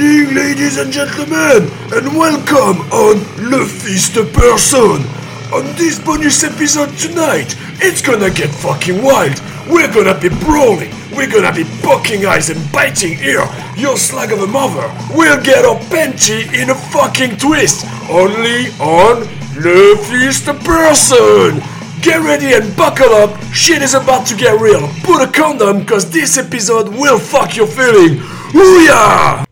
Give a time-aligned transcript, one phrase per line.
[0.00, 3.16] evening, ladies and gentlemen, and welcome on
[3.50, 5.04] Le Fist Person.
[5.52, 9.40] On this bonus episode tonight, it's gonna get fucking wild.
[9.68, 13.44] We're gonna be brawling, we're gonna be poking eyes and biting ear.
[13.76, 17.84] Your slag of a mother will get a panty in a fucking twist.
[18.08, 19.28] Only on
[19.60, 21.62] Le Fist Person.
[22.00, 24.88] Get ready and buckle up, shit is about to get real.
[25.02, 28.18] Put a condom, cause this episode will fuck your feeling.
[28.52, 29.49] Ouya!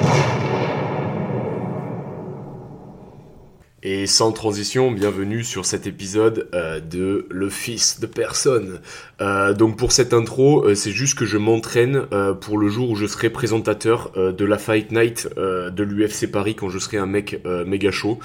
[4.08, 8.80] Sans transition, bienvenue sur cet épisode euh, de Le Fils de Personne.
[9.20, 12.06] Euh, donc pour cette intro, euh, c'est juste que je m'entraîne
[12.40, 16.70] pour le jour où je serai présentateur de la Fight Night de l'UFC Paris quand
[16.70, 18.18] je serai un mec méga chaud.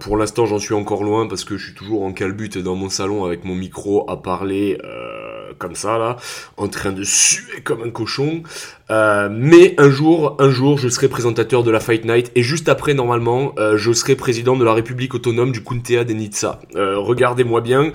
[0.00, 2.88] Pour l'instant, j'en suis encore loin parce que je suis toujours en calbute dans mon
[2.88, 4.78] salon avec mon micro à parler
[5.58, 6.16] comme ça là,
[6.56, 8.42] en train de suer comme un cochon.
[8.90, 12.68] Euh, mais un jour, un jour, je serai présentateur de la Fight Night et juste
[12.68, 16.60] après, normalement, euh, je serai président de la République autonome du Kuntea de Nizza.
[16.74, 17.92] Euh, Regardez-moi bien,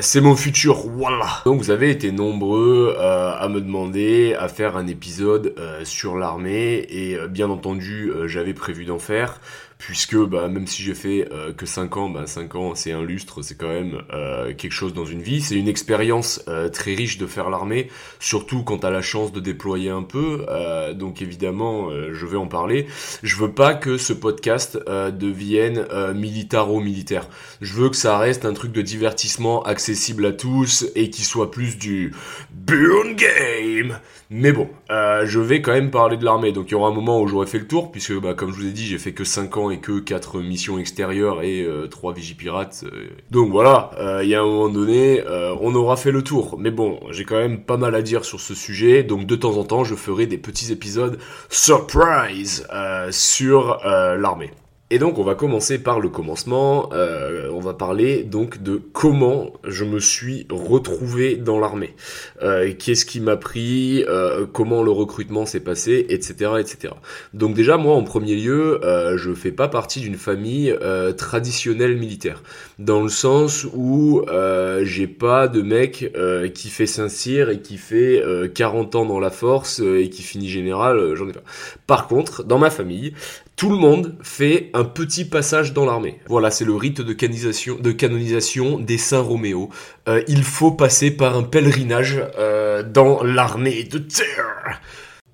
[0.00, 1.26] c'est mon futur, voilà.
[1.44, 7.16] Donc vous avez été nombreux à me demander à faire un épisode sur l'armée et
[7.30, 9.40] bien entendu, j'avais prévu d'en faire
[9.78, 13.02] puisque bah, même si j'ai fait euh, que 5 ans, bah, 5 ans c'est un
[13.02, 15.40] lustre, c'est quand même euh, quelque chose dans une vie.
[15.40, 19.40] C'est une expérience euh, très riche de faire l'armée, surtout quand t'as la chance de
[19.40, 20.44] déployer un peu.
[20.48, 22.86] Euh, donc évidemment, euh, je vais en parler.
[23.22, 27.28] Je veux pas que ce podcast euh, devienne militaro-militaire.
[27.60, 31.50] Je veux que ça reste un truc de divertissement accessible à tous et qui soit
[31.50, 32.12] plus du
[32.50, 33.98] burn game.
[34.30, 36.52] Mais bon, je vais quand même parler de l'armée.
[36.52, 38.56] Donc il y aura un moment où j'aurai fait le tour, puisque bah, comme je
[38.56, 41.86] vous ai dit, j'ai fait que 5 ans et que 4 missions extérieures et euh,
[41.86, 42.84] 3 Vigipirates.
[42.84, 43.08] euh.
[43.30, 46.56] Donc voilà, euh, il y a un moment donné, euh, on aura fait le tour.
[46.58, 49.02] Mais bon, j'ai quand même pas mal à dire sur ce sujet.
[49.02, 54.50] Donc de temps en temps, je ferai des petits épisodes surprise euh, sur euh, l'armée.
[54.90, 59.52] Et donc on va commencer par le commencement, euh, on va parler donc de comment
[59.62, 61.94] je me suis retrouvé dans l'armée,
[62.42, 66.94] euh, qu'est-ce qui m'a pris, euh, comment le recrutement s'est passé, etc., etc.
[67.34, 71.98] Donc déjà moi en premier lieu, euh, je fais pas partie d'une famille euh, traditionnelle
[71.98, 72.42] militaire,
[72.78, 76.10] dans le sens où euh, j'ai pas de mec
[76.54, 80.48] qui fait Saint-Cyr et qui fait euh, 40 ans dans la force et qui finit
[80.48, 81.42] général, j'en ai pas.
[81.88, 83.14] Par contre, dans ma famille,
[83.56, 86.20] tout le monde fait un petit passage dans l'armée.
[86.28, 89.70] Voilà, c'est le rite de canonisation, de canonisation des Saints Roméo.
[90.06, 94.82] Euh, il faut passer par un pèlerinage euh, dans l'armée de terre.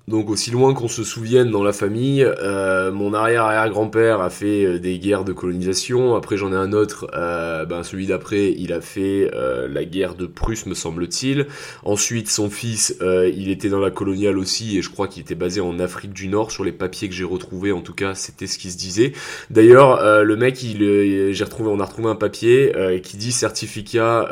[0.07, 4.77] Donc aussi loin qu'on se souvienne dans la famille, euh, mon arrière-arrière-grand-père a fait euh,
[4.77, 6.15] des guerres de colonisation.
[6.15, 10.13] Après j'en ai un autre, euh, ben celui d'après, il a fait euh, la guerre
[10.13, 11.47] de Prusse, me semble-t-il.
[11.83, 15.33] Ensuite son fils, euh, il était dans la coloniale aussi et je crois qu'il était
[15.33, 16.51] basé en Afrique du Nord.
[16.51, 19.13] Sur les papiers que j'ai retrouvés, en tout cas, c'était ce qui se disait.
[19.49, 24.29] D'ailleurs, euh, le mec, il, j'ai retrouvé, on a retrouvé un papier qui dit certificat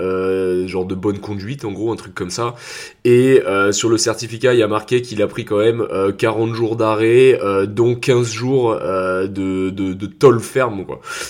[0.68, 2.54] genre de bonne conduite, en gros, un truc comme ça.
[3.06, 3.42] Et
[3.72, 6.76] sur le certificat, il y a marqué qu'il a pris quand même euh, 40 jours
[6.76, 9.94] d'arrêt, euh, dont 15 jours euh, de, de,
[10.40, 10.86] ferme.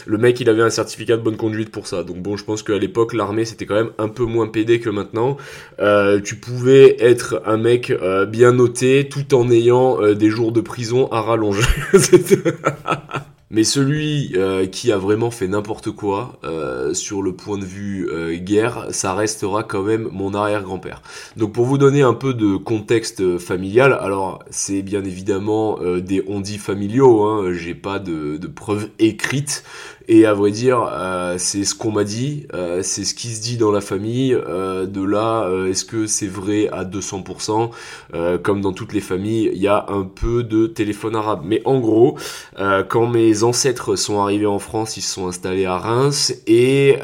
[0.06, 2.04] Le mec, il avait un certificat de bonne conduite pour ça.
[2.04, 4.90] Donc bon, je pense qu'à l'époque, l'armée, c'était quand même un peu moins pédé que
[4.90, 5.38] maintenant.
[5.80, 10.52] Euh, tu pouvais être un mec euh, bien noté tout en ayant euh, des jours
[10.52, 11.68] de prison à rallonge.
[13.54, 18.10] Mais celui euh, qui a vraiment fait n'importe quoi euh, sur le point de vue
[18.10, 21.04] euh, guerre, ça restera quand même mon arrière-grand-père.
[21.38, 26.58] Donc pour vous donner un peu de contexte familial, alors c'est bien évidemment des on-dit
[26.58, 29.64] familiaux, hein, j'ai pas de, de preuves écrites,
[30.08, 33.42] et à vrai dire, euh, c'est ce qu'on m'a dit, euh, c'est ce qui se
[33.42, 37.72] dit dans la famille, euh, de là, euh, est-ce que c'est vrai à 200%
[38.14, 41.42] Euh, Comme dans toutes les familles, il y a un peu de téléphone arabe.
[41.46, 42.18] Mais en gros,
[42.60, 46.98] euh, quand mes ancêtres sont arrivés en France, ils se sont installés à Reims et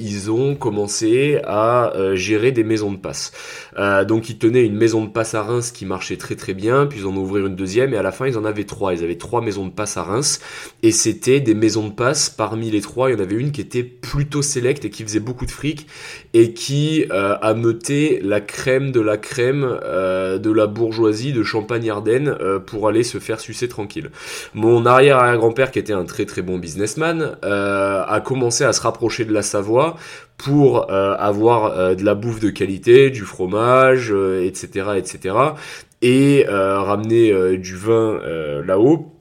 [0.00, 3.32] ils ont commencé à gérer des maisons de passe.
[4.06, 7.00] Donc ils tenaient une maison de passe à Reims qui marchait très très bien, puis
[7.00, 8.92] ils en ont ouvert une deuxième et à la fin ils en avaient trois.
[8.94, 10.40] Ils avaient trois maisons de passe à Reims
[10.82, 12.27] et c'était des maisons de passe.
[12.30, 15.20] Parmi les trois, il y en avait une qui était plutôt sélecte et qui faisait
[15.20, 15.86] beaucoup de fric
[16.34, 21.42] et qui euh, a meuté la crème de la crème euh, de la bourgeoisie de
[21.42, 24.10] Champagne-Ardenne euh, pour aller se faire sucer tranquille.
[24.54, 29.24] Mon arrière-arrière-grand-père, qui était un très très bon businessman, euh, a commencé à se rapprocher
[29.24, 29.96] de la Savoie
[30.36, 35.34] pour avoir de la bouffe de qualité, du fromage, etc., etc.,
[36.00, 38.20] et ramener du vin
[38.64, 39.17] là-haut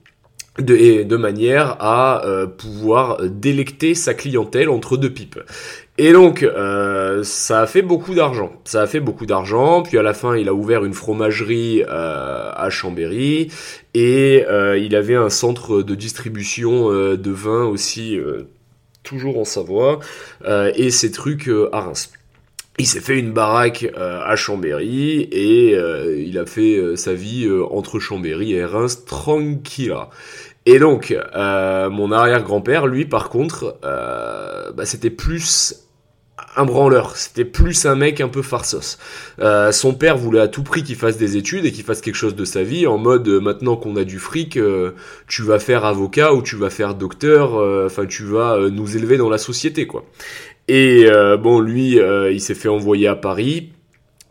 [0.59, 5.39] de, manière à euh, pouvoir délecter sa clientèle entre deux pipes.
[5.97, 8.51] Et donc, euh, ça a fait beaucoup d'argent.
[8.65, 9.81] Ça a fait beaucoup d'argent.
[9.81, 13.51] Puis à la fin, il a ouvert une fromagerie euh, à Chambéry
[13.93, 14.45] et
[14.77, 18.19] il avait un centre de distribution de vin aussi,
[19.01, 19.99] toujours en Savoie,
[20.75, 22.11] et ses trucs à Reims.
[22.79, 28.53] Il s'est fait une baraque à Chambéry et il a fait sa vie entre Chambéry
[28.53, 29.95] et Reims tranquille.
[30.67, 35.87] Et donc, mon arrière-grand-père, lui, par contre, bah, c'était plus
[36.57, 38.97] un branleur, c'était plus un mec un peu farsos.
[39.39, 42.15] Euh, son père voulait à tout prix qu'il fasse des études et qu'il fasse quelque
[42.15, 44.91] chose de sa vie, en mode euh, maintenant qu'on a du fric, euh,
[45.27, 47.53] tu vas faire avocat ou tu vas faire docteur,
[47.85, 50.03] enfin tu vas nous élever dans la société quoi.
[50.67, 51.07] Et
[51.41, 51.97] bon lui,
[52.31, 53.71] il s'est fait envoyer à Paris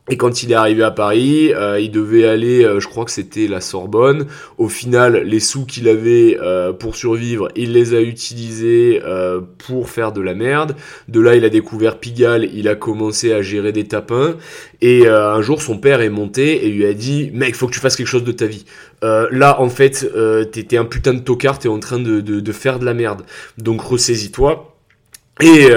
[0.09, 3.11] et quand il est arrivé à Paris, euh, il devait aller, euh, je crois que
[3.11, 4.27] c'était la Sorbonne.
[4.57, 9.03] Au final, les sous qu'il avait euh, pour survivre, il les a utilisés
[9.59, 10.77] pour faire de la merde.
[11.09, 14.37] De là, il a découvert Pigalle, il a commencé à gérer des tapins.
[14.81, 17.81] Et un jour, son père est monté et lui a dit, mec, faut que tu
[17.81, 18.65] fasses quelque chose de ta vie.
[19.03, 20.07] là, en fait,
[20.53, 23.23] t'étais un putain de tocard, t'es en train de, de, de, faire de la merde.
[23.59, 24.77] Donc, ressaisis-toi.
[25.43, 25.69] Et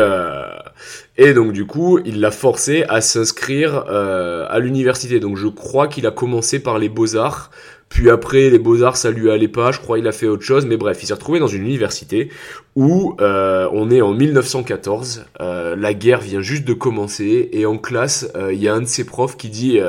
[1.18, 5.20] et donc du coup, il l'a forcé à s'inscrire euh, à l'université.
[5.20, 7.52] Donc je crois qu'il a commencé par les beaux-arts
[7.90, 9.72] puis après, les beaux-arts, ça lui allait pas.
[9.72, 10.66] Je crois il a fait autre chose.
[10.66, 12.30] Mais bref, il s'est retrouvé dans une université
[12.76, 15.26] où euh, on est en 1914.
[15.42, 17.50] Euh, la guerre vient juste de commencer.
[17.52, 19.80] Et en classe, euh, il y a un de ses profs qui dit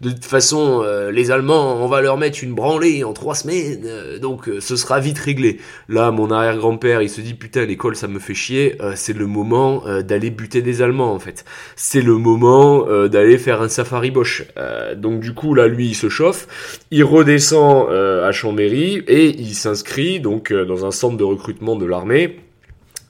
[0.00, 0.82] De toute façon,
[1.12, 3.86] les Allemands, on va leur mettre une branlée en trois semaines.
[4.20, 5.58] donc ce sera vite réglé.
[5.88, 8.76] Là, mon arrière-grand-père, il se dit Putain, l'école, ça me fait chier.
[8.94, 11.44] c'est le moment d'aller buter des Allemands, en fait.
[11.76, 14.44] C'est le moment d'aller faire un safari Bosch.
[14.96, 16.80] donc du coup, là, lui, il se chauffe.
[16.90, 17.33] Il redescend
[17.90, 22.40] euh, à Chambéry et il s'inscrit donc euh, dans un centre de recrutement de l'armée.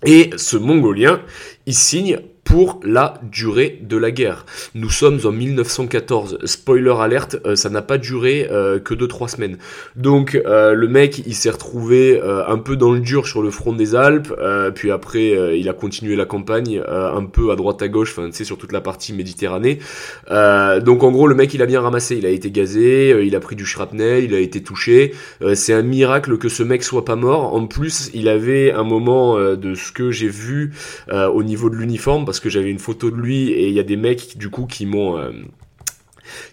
[0.06, 1.21] Et ce Mongolien,
[1.67, 2.19] il signe
[2.55, 4.47] pour la durée de la guerre.
[4.77, 6.39] Nous sommes en 1914.
[6.45, 9.59] Spoiler alerte, euh, ça n'a pas duré euh, que 2-3 semaines.
[9.97, 13.73] Donc euh, le mec, il s'est retrouvé un peu dans le dur sur le front
[13.73, 14.33] des Alpes,
[14.75, 18.37] puis après il a continué la campagne un peu à droite à gauche, enfin tu
[18.37, 19.81] sais sur toute la partie Méditerranée.
[20.29, 23.41] donc en gros le mec il a bien ramassé, il a été gazé, il a
[23.41, 25.15] pris du shrapnel, il a été touché.
[25.55, 27.55] C'est un miracle que ce mec soit pas mort.
[27.55, 30.73] En plus il avait un moment de ce que j'ai vu
[31.11, 33.85] au niveau de l'uniforme parce que j'avais une photo de lui et il y a
[33.85, 35.32] des mecs du coup qui m'ont euh,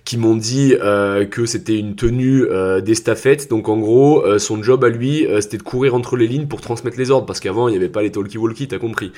[0.06, 3.50] qui m'ont dit euh, que c'était une tenue euh, d'estafette.
[3.50, 6.48] Donc en gros, euh, son job à lui, euh, c'était de courir entre les lignes
[6.48, 9.12] pour transmettre les ordres, parce qu'avant il n'y avait pas les talkie-walkie, t'as compris.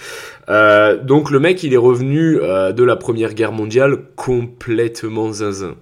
[0.48, 5.76] donc le mec, il est revenu de la Première Guerre mondiale complètement zinzin.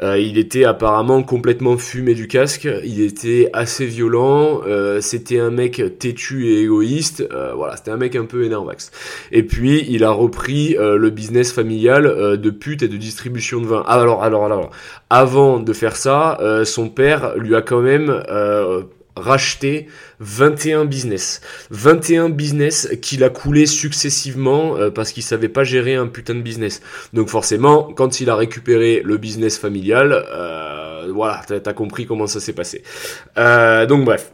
[0.00, 2.68] il était apparemment complètement fumé du casque.
[2.84, 4.60] Il était assez violent.
[5.00, 7.26] c'était un mec têtu et égoïste.
[7.56, 8.90] voilà, c'était un mec un peu énervax.
[9.30, 13.82] Et puis il a repris le business familial de pute et de distribution de vin.
[13.86, 14.70] Ah alors alors alors,
[15.10, 18.82] avant de faire ça, euh, son père lui a quand même euh,
[19.16, 19.88] racheté
[20.20, 21.40] 21 business.
[21.70, 26.40] 21 business qu'il a coulé successivement euh, parce qu'il savait pas gérer un putain de
[26.40, 26.82] business.
[27.12, 30.24] Donc forcément, quand il a récupéré le business familial,
[31.12, 32.82] voilà, t'as compris comment ça s'est passé.
[33.36, 34.32] donc bref.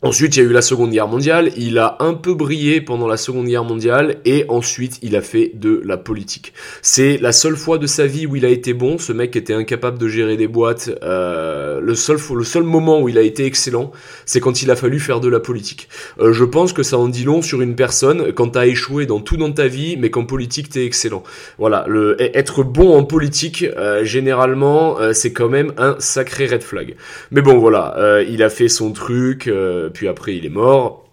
[0.00, 3.08] Ensuite, il y a eu la Seconde Guerre mondiale, il a un peu brillé pendant
[3.08, 6.52] la Seconde Guerre mondiale et ensuite il a fait de la politique.
[6.82, 9.54] C'est la seule fois de sa vie où il a été bon, ce mec était
[9.54, 13.44] incapable de gérer des boîtes, euh, le, seul, le seul moment où il a été
[13.44, 13.90] excellent,
[14.24, 15.88] c'est quand il a fallu faire de la politique.
[16.20, 19.18] Euh, je pense que ça en dit long sur une personne quand t'as échoué dans
[19.18, 21.24] tout dans ta vie, mais qu'en politique t'es excellent.
[21.58, 26.94] Voilà, le, être bon en politique, euh, généralement, c'est quand même un sacré red flag.
[27.32, 29.50] Mais bon voilà, il a fait son truc
[29.87, 31.04] euh, puis après il est mort.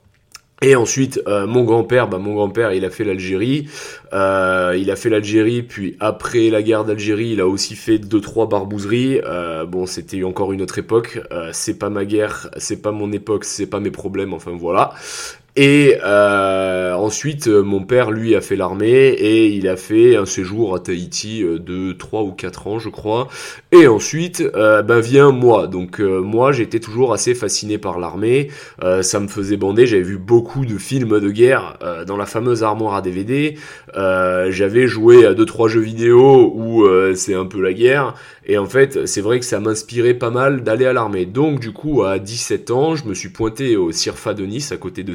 [0.62, 3.68] Et ensuite, euh, mon grand-père, bah, mon grand-père, il a fait l'Algérie.
[4.14, 8.22] Euh, il a fait l'Algérie, puis après la guerre d'Algérie, il a aussi fait deux
[8.22, 9.20] trois barbouzeries.
[9.68, 11.20] bon, c'était encore une autre époque.
[11.52, 14.34] c'est pas ma guerre, c'est pas mon époque, c'est pas mes problèmes.
[14.34, 14.94] Enfin voilà.
[15.58, 20.26] Et euh, ensuite, euh, mon père, lui, a fait l'armée et il a fait un
[20.26, 23.30] séjour à Tahiti euh, de 3 ou 4 ans, je crois.
[23.72, 25.68] Et ensuite, euh, ben vient moi.
[25.68, 28.50] Donc moi, j'étais toujours assez fasciné par l'armée.
[29.02, 29.86] ça me faisait bander.
[29.86, 33.58] J'avais vu beaucoup de films de guerre dans la fameuse armoire à DVD.
[33.96, 36.86] J'avais joué à deux trois jeux vidéo où
[37.16, 38.16] c'est un peu la guerre.
[38.46, 41.26] Et en fait, c'est vrai que ça m'inspirait pas mal d'aller à l'armée.
[41.26, 44.78] Donc du coup, à 17 ans, je me suis pointé au CIRFA de Nice, à
[44.78, 45.14] côté de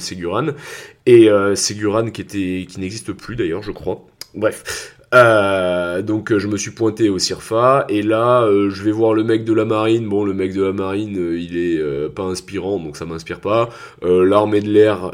[1.06, 4.06] Et euh, Séguran qui, était, qui n'existe plus d'ailleurs, je crois.
[4.34, 4.96] Bref.
[5.12, 9.44] Euh, donc je me suis pointé au CIRFA et là je vais voir le mec
[9.44, 10.08] de la marine.
[10.08, 13.70] Bon, le mec de la marine, il est pas inspirant, donc ça m'inspire pas.
[14.02, 15.10] L'armée de l'air,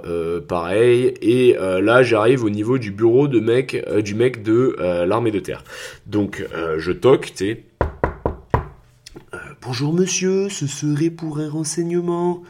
[0.49, 1.15] pareil.
[1.23, 5.65] Et là, j'arrive au niveau du bureau de mec, du mec de l'armée de terre.
[6.05, 6.47] Donc
[6.77, 7.65] je toque, tu.
[9.63, 12.43] Bonjour monsieur, ce serait pour un renseignement.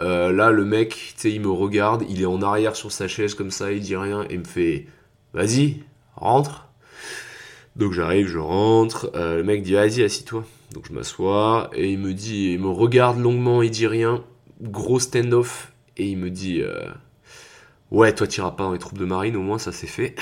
[0.00, 3.08] Euh, là, le mec, tu sais, il me regarde, il est en arrière sur sa
[3.08, 4.86] chaise comme ça, il dit rien et me fait
[5.32, 5.82] Vas-y,
[6.16, 6.68] rentre.
[7.76, 9.10] Donc j'arrive, je rentre.
[9.14, 10.44] Euh, le mec dit Vas-y, assis-toi.
[10.72, 14.24] Donc je m'assois et il me dit, il me regarde longuement, il dit rien.
[14.60, 16.88] Gros stand-off et il me dit euh,
[17.90, 20.14] Ouais, toi, t'iras pas dans les troupes de marine, au moins ça c'est fait.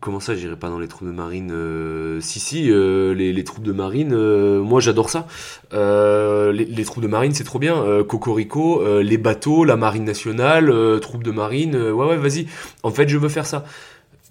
[0.00, 3.62] Comment ça, j'irai pas dans les troupes de marine euh, Si, si, euh, les, troupes
[3.62, 5.28] de marine, euh, moi j'adore ça.
[5.72, 8.02] Les, les, troupes de marine, c'est trop bien.
[8.02, 12.48] Cocorico, les bateaux, la marine nationale, troupes de marine, ouais, ouais, vas-y.
[12.82, 13.64] En fait, je veux faire ça.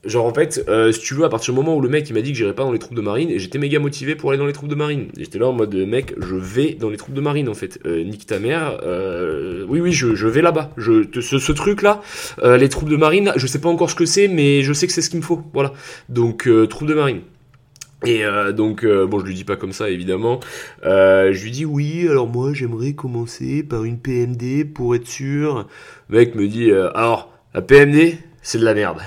[0.05, 2.13] Genre en fait, euh, si tu veux, à partir du moment où le mec il
[2.13, 4.29] m'a dit que j'irais pas dans les troupes de marine, et j'étais méga motivé pour
[4.29, 5.07] aller dans les troupes de marine.
[5.17, 7.79] J'étais là en mode mec, je vais dans les troupes de marine en fait.
[7.85, 8.79] Euh, nique ta mère.
[8.83, 10.71] Euh, oui oui, je, je vais là-bas.
[10.77, 12.01] Je ce, ce truc là,
[12.43, 14.85] euh, les troupes de marine, je sais pas encore ce que c'est, mais je sais
[14.85, 15.41] que c'est ce qu'il me faut.
[15.53, 15.73] Voilà.
[16.09, 17.21] Donc euh, troupes de marine.
[18.05, 18.21] Et
[18.55, 20.39] donc, bon, je lui dis pas comme ça, évidemment.
[20.83, 25.65] je lui dis oui, alors moi, j'aimerais commencer par une PMD pour être sûr.
[26.09, 28.99] Le mec me dit, alors, la PMD, c'est de la merde.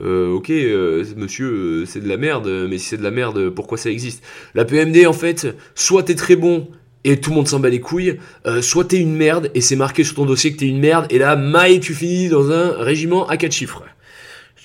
[0.00, 3.50] Euh, ok, euh, monsieur, euh, c'est de la merde, mais si c'est de la merde,
[3.50, 4.24] pourquoi ça existe?
[4.54, 6.68] La PMD, en fait, soit t'es très bon
[7.04, 8.18] et tout le monde s'en bat les couilles,
[8.60, 11.18] soit t'es une merde et c'est marqué sur ton dossier que t'es une merde, et
[11.18, 13.82] là, maille, tu finis dans un régiment à 4 chiffres.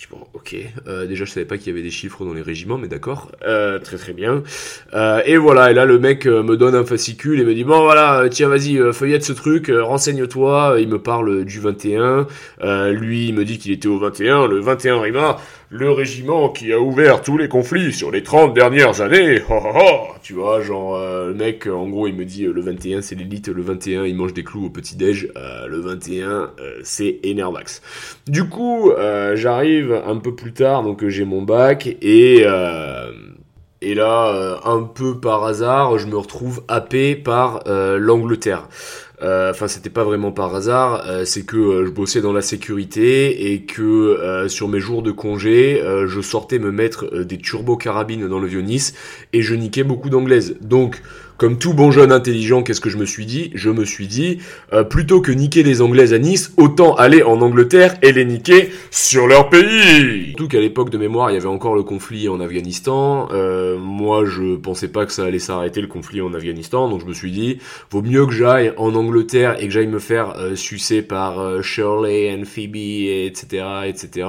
[0.09, 0.55] Bon, ok.
[0.87, 3.29] Euh, déjà, je savais pas qu'il y avait des chiffres dans les régiments, mais d'accord.
[3.45, 4.41] Euh, très très bien.
[4.93, 5.71] Euh, et voilà.
[5.71, 8.77] Et là, le mec me donne un fascicule et me dit bon voilà, tiens vas-y,
[8.93, 10.77] feuillette ce truc, renseigne-toi.
[10.79, 12.27] Il me parle du 21.
[12.91, 14.47] lui, il me dit qu'il était au 21.
[14.47, 15.37] Le 21 Rima
[15.69, 19.41] le régiment qui a ouvert tous les conflits sur les 30 dernières années.
[19.49, 20.07] Oh, oh.
[20.21, 23.15] Tu vois, genre, euh, le mec, en gros, il me dit, euh, le 21, c'est
[23.15, 26.51] l'élite, le 21, il mange des clous au petit-déj, euh, le 21,
[26.83, 27.81] c'est Enervax.
[28.27, 28.91] Du coup,
[29.35, 32.45] j'arrive un peu plus tard, donc j'ai mon bac, et...
[33.81, 38.67] et là, un peu par hasard, je me retrouve happé par l'Angleterre.
[39.23, 41.03] Euh, enfin, c'était pas vraiment par hasard.
[41.07, 45.11] Euh, c'est que euh, je bossais dans la sécurité et que sur mes jours de
[45.11, 48.93] congé, je sortais me mettre des turbo carabines dans le vieux Nice
[49.33, 50.57] et je niquais beaucoup d'anglaises.
[50.61, 51.01] Donc
[51.37, 53.51] comme tout bon jeune intelligent, qu'est-ce que je me suis dit?
[53.53, 54.39] Je me suis dit,
[54.73, 58.71] euh, plutôt que niquer les Anglaises à Nice, autant aller en Angleterre et les niquer
[58.89, 62.39] sur leur pays Surtout qu'à l'époque de mémoire, il y avait encore le conflit en
[62.39, 63.29] Afghanistan.
[63.31, 67.05] Euh, moi, je pensais pas que ça allait s'arrêter le conflit en Afghanistan, donc je
[67.05, 67.59] me suis dit,
[67.91, 72.33] vaut mieux que j'aille en Angleterre et que j'aille me faire euh, sucer par Shirley
[72.33, 74.27] and Phoebe, etc., etc.,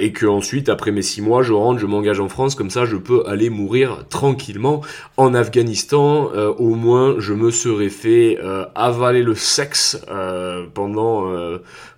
[0.00, 2.84] et que ensuite, après mes six mois, je rentre, je m'engage en France, comme ça,
[2.84, 4.80] je peux aller mourir tranquillement
[5.16, 11.26] en Afghanistan euh, au moins je me serais fait euh, avaler le sexe euh, pendant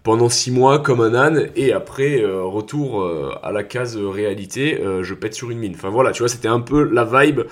[0.02, 3.06] pendant six mois comme un âne et après retour
[3.42, 5.74] à la case réalité, je pète sur une mine.
[5.74, 7.42] Enfin voilà, tu vois, c'était un peu la vibe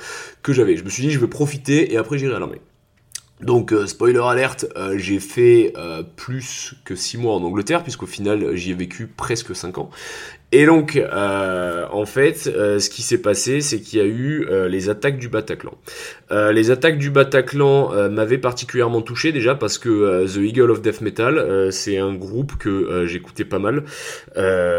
[0.42, 0.76] que j'avais.
[0.76, 2.60] Je me suis dit je vais profiter et après j'irai à l'armée.
[3.42, 4.64] Donc, spoiler alerte,
[4.96, 5.74] j'ai fait
[6.16, 9.90] plus que 6 mois en Angleterre, puisqu'au final, j'y ai vécu presque 5 ans.
[10.52, 14.46] Et donc, euh, en fait, euh, ce qui s'est passé, c'est qu'il y a eu
[14.48, 15.74] euh, les attaques du Bataclan.
[16.30, 21.68] les attaques du Bataclan m'avaient particulièrement touché déjà parce que The Eagle of Death Metal,
[21.70, 23.84] c'est un groupe que j'écoutais pas mal.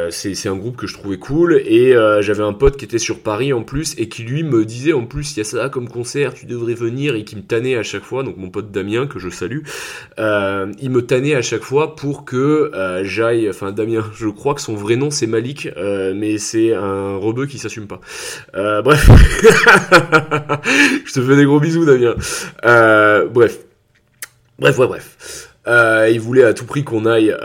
[0.10, 3.54] c'est un groupe que je trouvais cool et j'avais un pote qui était sur Paris
[3.54, 6.34] en plus et qui lui me disait en plus il y a ça comme concert,
[6.34, 8.24] tu devrais venir et qui me tannait à chaque fois.
[8.24, 9.62] Donc mon pote Damien que je salue,
[10.18, 12.72] il me tannait à chaque fois pour que
[13.04, 13.50] j'aille.
[13.50, 17.46] Enfin Damien, je crois que son vrai nom c'est Malik euh, mais c'est un rebeu
[17.48, 18.00] qui s'assume pas.
[18.56, 19.10] Euh, bref,
[21.06, 22.16] je te fais des gros bisous, Damien.
[22.66, 23.60] Euh, bref,
[24.60, 26.10] bref, bref, bref.
[26.12, 27.36] il voulait à tout prix qu'on aille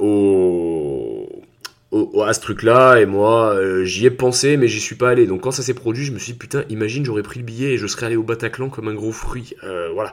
[0.00, 0.89] au
[1.92, 5.26] à ce truc-là, et moi, euh, j'y ai pensé, mais j'y suis pas allé.
[5.26, 7.72] Donc quand ça s'est produit, je me suis dit, putain, imagine, j'aurais pris le billet
[7.72, 9.54] et je serais allé au Bataclan comme un gros fruit.
[9.64, 10.12] Euh, voilà.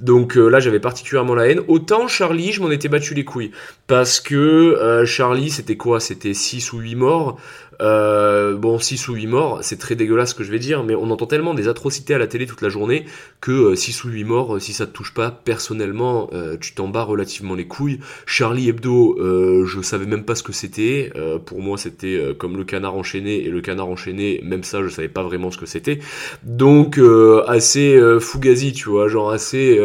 [0.00, 1.60] Donc euh, là, j'avais particulièrement la haine.
[1.68, 3.50] Autant Charlie, je m'en étais battu les couilles.
[3.86, 6.00] Parce que Charlie, c'était quoi?
[6.00, 7.40] C'était 6 ou 8 morts.
[7.80, 10.94] Euh, bon, 6 ou 8 morts, c'est très dégueulasse ce que je vais dire, mais
[10.94, 13.04] on entend tellement des atrocités à la télé toute la journée
[13.40, 16.30] que 6 euh, ou 8 morts, euh, si ça te touche pas, personnellement,
[16.60, 18.00] tu t'en bats relativement les couilles.
[18.26, 19.16] Charlie Hebdo,
[19.64, 21.12] je savais même pas ce que c'était.
[21.46, 25.08] pour moi, c'était comme le canard enchaîné, et le canard enchaîné, même ça, je savais
[25.08, 25.98] pas vraiment ce que c'était.
[26.42, 27.00] Donc,
[27.46, 29.78] assez fugazi, tu vois, genre assez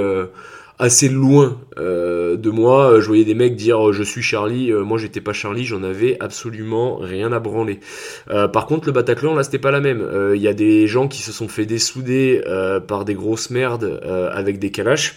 [0.79, 2.99] assez loin euh, de moi.
[2.99, 6.97] Je voyais des mecs dire je suis Charlie, moi j'étais pas Charlie, j'en avais absolument
[6.97, 7.79] rien à branler.
[8.27, 10.05] par contre, le Bataclan là c'était pas la même.
[10.35, 12.41] Il y a des gens qui se sont fait dessouder
[12.87, 14.01] par des grosses merdes
[14.33, 15.15] avec des calaches.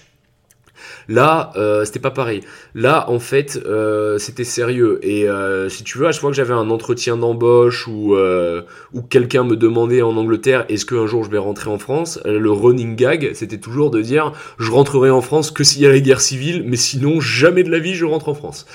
[1.09, 2.41] Là, euh, c'était pas pareil.
[2.75, 4.99] Là, en fait, euh, c'était sérieux.
[5.03, 8.63] Et euh, si tu veux, à chaque fois que j'avais un entretien d'embauche ou euh,
[8.93, 12.51] ou quelqu'un me demandait en Angleterre, est-ce qu'un jour je vais rentrer en France, le
[12.51, 16.01] running gag, c'était toujours de dire, je rentrerai en France que s'il y a la
[16.01, 18.67] guerre civile, mais sinon jamais de la vie je rentre en France.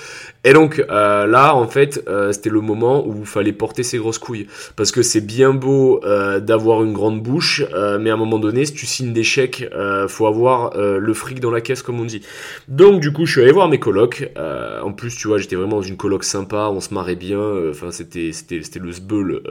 [0.43, 4.00] Et donc euh, là, en fait, euh, c'était le moment où il fallait porter ses
[4.00, 4.48] grosses couilles.
[4.75, 7.63] Parce que c'est bien beau euh, d'avoir une grande bouche,
[8.00, 9.69] mais à un moment donné, si tu signes des chèques,
[10.07, 12.21] faut avoir le fric dans la caisse, comme on dit.
[12.67, 14.31] Donc du coup, je suis allé voir mes colocs.
[14.38, 17.41] en plus, tu vois, j'étais vraiment dans une coloc sympa, on se marrait bien.
[17.69, 19.41] Enfin, c'était c'était c'était le sbeul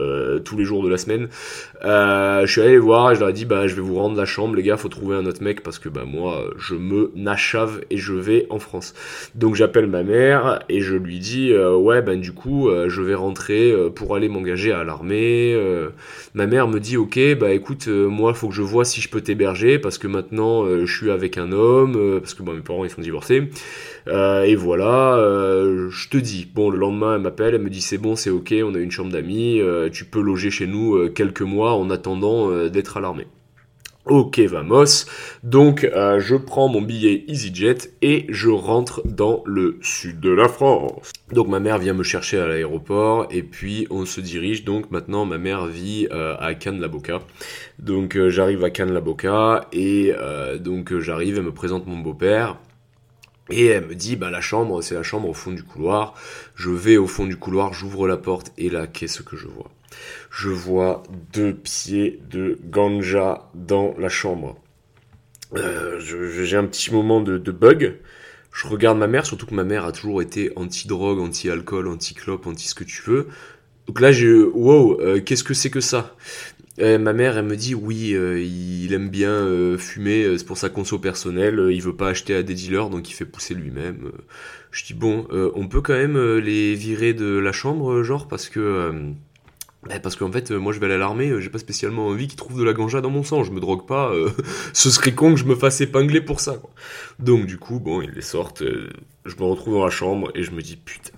[0.43, 1.29] tous les jours de la semaine.
[1.83, 4.17] je suis allé les voir et je leur ai dit, bah, je vais vous rendre
[4.17, 7.11] la chambre, les gars, faut trouver un autre mec parce que bah moi, je me
[7.15, 8.93] nachave et je vais en France.
[9.35, 13.01] Donc j'appelle ma mère et je lui dis euh, ouais ben du coup euh, je
[13.01, 15.57] vais rentrer euh, pour aller m'engager à l'armée.
[16.33, 19.21] ma mère me dit ok bah écoute moi faut que je vois si je peux
[19.21, 23.01] t'héberger parce que maintenant je suis avec un homme parce que mes parents ils sont
[23.01, 23.49] divorcés
[24.07, 25.17] et voilà
[25.89, 28.53] je te dis bon le lendemain elle m'appelle elle me dit c'est bon c'est ok
[28.63, 29.61] on a une chambre d'amis
[29.91, 33.27] tu peux loger chez nous quelques mois en attendant d'être à l'armée.
[34.07, 35.05] Ok vamos,
[35.43, 40.47] donc euh, je prends mon billet EasyJet et je rentre dans le sud de la
[40.47, 41.11] France.
[41.31, 45.25] Donc ma mère vient me chercher à l'aéroport et puis on se dirige donc maintenant
[45.25, 47.21] ma mère vit euh, à Cannes-la-Boca.
[47.77, 50.13] Donc euh, j'arrive à Cannes-la-Boca et
[50.59, 52.57] donc j'arrive, elle me présente mon beau-père.
[53.51, 56.15] Et elle me dit, bah la chambre, c'est la chambre au fond du couloir.
[56.55, 59.69] Je vais au fond du couloir, j'ouvre la porte et là, qu'est-ce que je vois
[60.29, 61.03] je vois
[61.33, 64.57] deux pieds de ganja dans la chambre.
[65.55, 67.97] Euh, j'ai un petit moment de, bug.
[68.53, 72.67] Je regarde ma mère, surtout que ma mère a toujours été anti-drogue, anti-alcool, anti-clope, anti
[72.67, 73.27] ce que tu veux.
[73.87, 76.15] Donc là, j'ai wow, euh, qu'est-ce que c'est que ça?
[76.77, 80.97] Ma mère, elle me dit oui, euh, il aime bien fumer, c'est pour sa conso
[80.97, 84.11] personnelle, il veut pas acheter à des dealers, donc il fait pousser lui-même.
[84.71, 89.13] je dis bon, on peut quand même les virer de la chambre, genre, parce que
[89.83, 92.07] bah, parce qu'en fait, euh, moi je vais aller à l'armée, euh, j'ai pas spécialement
[92.07, 94.29] envie qu'ils trouvent de la ganja dans mon sang, je me drogue pas, euh,
[94.73, 96.53] ce serait con que je me fasse épingler pour ça.
[96.53, 96.69] Quoi.
[97.17, 100.51] Donc du coup, bon, ils les sortent, je me retrouve dans la chambre et je
[100.51, 101.17] me dis putain,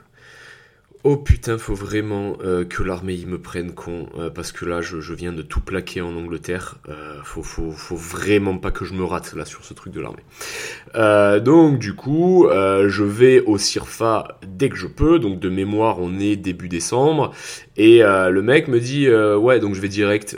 [1.05, 5.13] Oh putain, faut vraiment euh, que l'armée me prenne con, euh, parce que là, je,
[5.13, 6.77] viens de tout plaquer en Angleterre.
[6.87, 9.99] Euh, faut, faut, faut, vraiment pas que je me rate là sur ce truc de
[9.99, 10.23] l'armée.
[11.41, 15.19] donc du coup, je vais au CIRFA dès que je peux.
[15.19, 17.33] Donc de mémoire, on est début décembre,
[17.75, 20.37] et le mec me dit ouais, donc je vais direct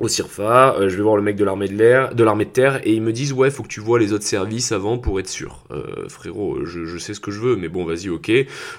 [0.00, 2.50] au CIRFA, euh, je vais voir le mec de l'armée de l'air, de l'armée de
[2.50, 5.18] terre, et ils me disent ouais, faut que tu vois les autres services avant pour
[5.18, 5.64] être sûr.
[5.72, 8.30] Euh, frérot, je, sais ce que je veux, mais bon, vas-y, ok.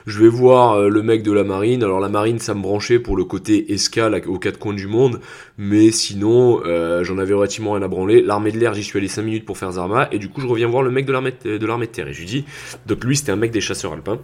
[0.08, 1.84] Je vais voir euh, le mec de la marine.
[1.84, 5.20] Alors la marine, ça me branchait pour le côté escale aux quatre coins du monde,
[5.58, 8.22] mais sinon, euh, j'en avais relativement rien à branler.
[8.22, 10.48] L'armée de l'air, j'y suis allé 5 minutes pour faire Zarma, et du coup, je
[10.48, 12.46] reviens voir le mec de l'armée de, l'armée de terre, et je lui dis,
[12.86, 14.20] donc lui, c'était un mec des chasseurs alpins.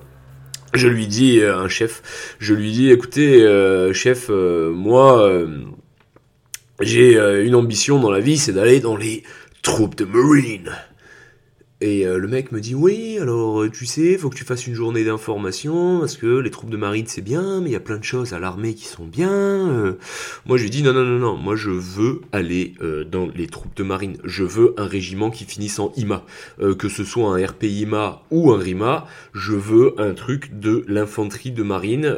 [0.74, 3.46] Je lui dis, un chef, je lui dis, écoutez,
[3.94, 5.46] chef, moi
[6.82, 9.24] j'ai euh, une ambition dans la vie, c'est d'aller dans les
[9.62, 10.72] troupes de Marine.
[11.86, 14.66] Et euh, le mec me dit oui, alors euh, tu sais, faut que tu fasses
[14.66, 17.80] une journée d'information parce que les troupes de marine c'est bien, mais il y a
[17.80, 19.30] plein de choses à l'armée qui sont bien.
[19.32, 19.94] Euh.
[20.48, 22.74] Moi je lui dis non non non non, moi je veux aller
[23.12, 24.18] dans les troupes de marine.
[24.24, 26.24] Je veux un régiment qui finisse en IMA,
[26.80, 29.06] que ce soit un RPIMA ou un RIMA.
[29.34, 32.18] Je veux un truc de l'infanterie de marine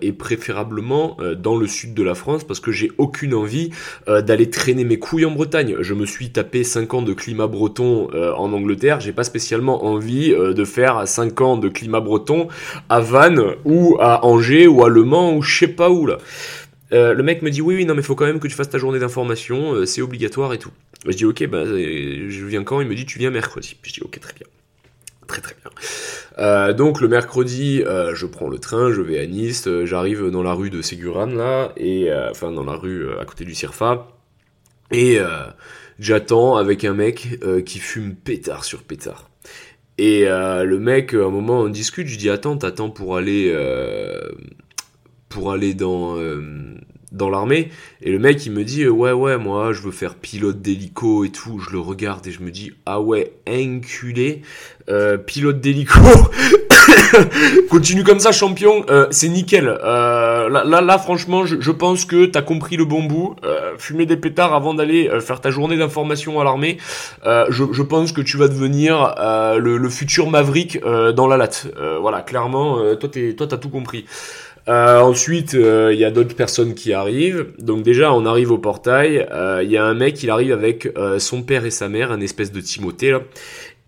[0.00, 3.70] et préférablement dans le sud de la France parce que j'ai aucune envie
[4.06, 5.76] d'aller traîner mes couilles en Bretagne.
[5.80, 10.34] Je me suis tapé 5 ans de climat breton en Angleterre j'ai pas spécialement envie
[10.34, 12.48] euh, de faire 5 ans de climat breton
[12.90, 16.18] à Vannes ou à Angers ou à Le Mans ou je sais pas où là.
[16.92, 18.68] Euh, le mec me dit oui oui non mais faut quand même que tu fasses
[18.68, 20.72] ta journée d'information, euh, c'est obligatoire et tout.
[21.06, 22.82] Je dis ok bah je viens quand?
[22.82, 23.78] Il me dit tu viens mercredi.
[23.80, 24.46] Je dis ok très bien.
[25.26, 26.72] Très très bien.
[26.74, 27.82] donc le mercredi,
[28.14, 31.72] je prends le train, je vais à Nice, j'arrive dans la rue de Séguran là,
[31.78, 34.08] et enfin dans la rue à côté du Cirfa,
[34.90, 35.18] et
[35.98, 39.30] j'attends avec un mec euh, qui fume pétard sur pétard.
[39.98, 43.50] Et euh, le mec, à un moment, on discute, je dis attends, t'attends pour aller
[43.52, 44.20] euh,
[45.28, 46.16] pour aller dans
[47.10, 47.70] dans l'armée.
[48.02, 51.30] Et le mec il me dit ouais ouais moi je veux faire pilote d'hélico et
[51.30, 51.58] tout.
[51.58, 54.42] Je le regarde et je me dis ah ouais inculé
[55.26, 56.00] pilote d'hélico
[57.70, 58.84] Continue comme ça, champion.
[58.90, 59.68] Euh, c'est nickel.
[59.68, 63.36] Euh, là, là, là, franchement, je, je pense que t'as compris le bon bout.
[63.44, 66.78] Euh, fumer des pétards avant d'aller euh, faire ta journée d'information à l'armée.
[67.26, 69.14] Euh, je, je, pense que tu vas devenir
[69.58, 70.78] le, le, futur Maverick
[71.14, 71.68] dans la latte.
[72.00, 74.04] voilà, clairement, toi, t'es, toi, t'as tout compris.
[74.66, 77.46] ensuite, il y a d'autres personnes qui arrivent.
[77.58, 79.26] Donc déjà, on arrive au portail.
[79.62, 82.52] Il y a un mec, il arrive avec son père et sa mère, un espèce
[82.52, 83.20] de Timothée là.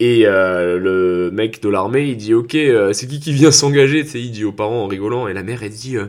[0.02, 4.02] Et euh, le mec de l'armée, il dit ok, euh, c'est qui qui vient s'engager?
[4.02, 5.28] Tu sais, il dit aux parents en rigolant.
[5.28, 6.06] Et la mère, elle dit euh,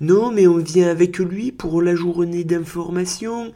[0.00, 3.52] non, mais on vient avec lui pour la journée d'information.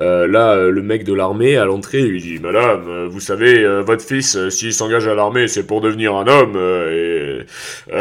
[0.00, 4.72] là, le mec de l'armée à l'entrée lui dit Madame, vous savez, votre fils, s'il
[4.72, 6.56] s'engage à l'armée, c'est pour devenir un homme.
[6.56, 7.44] et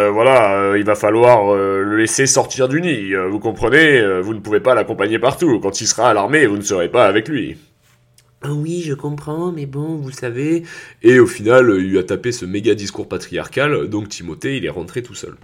[0.09, 3.13] voilà, il va falloir le laisser sortir du nid.
[3.29, 4.21] vous comprenez?
[4.21, 5.59] Vous ne pouvez pas l'accompagner partout.
[5.59, 7.57] Quand il sera à l'armée, vous ne serez pas avec lui.
[8.43, 10.63] Ah oui, je comprends, mais bon, vous savez.
[11.01, 15.01] Et au final, il a tapé ce méga discours patriarcal, donc Timothée, il est rentré
[15.01, 15.35] tout seul.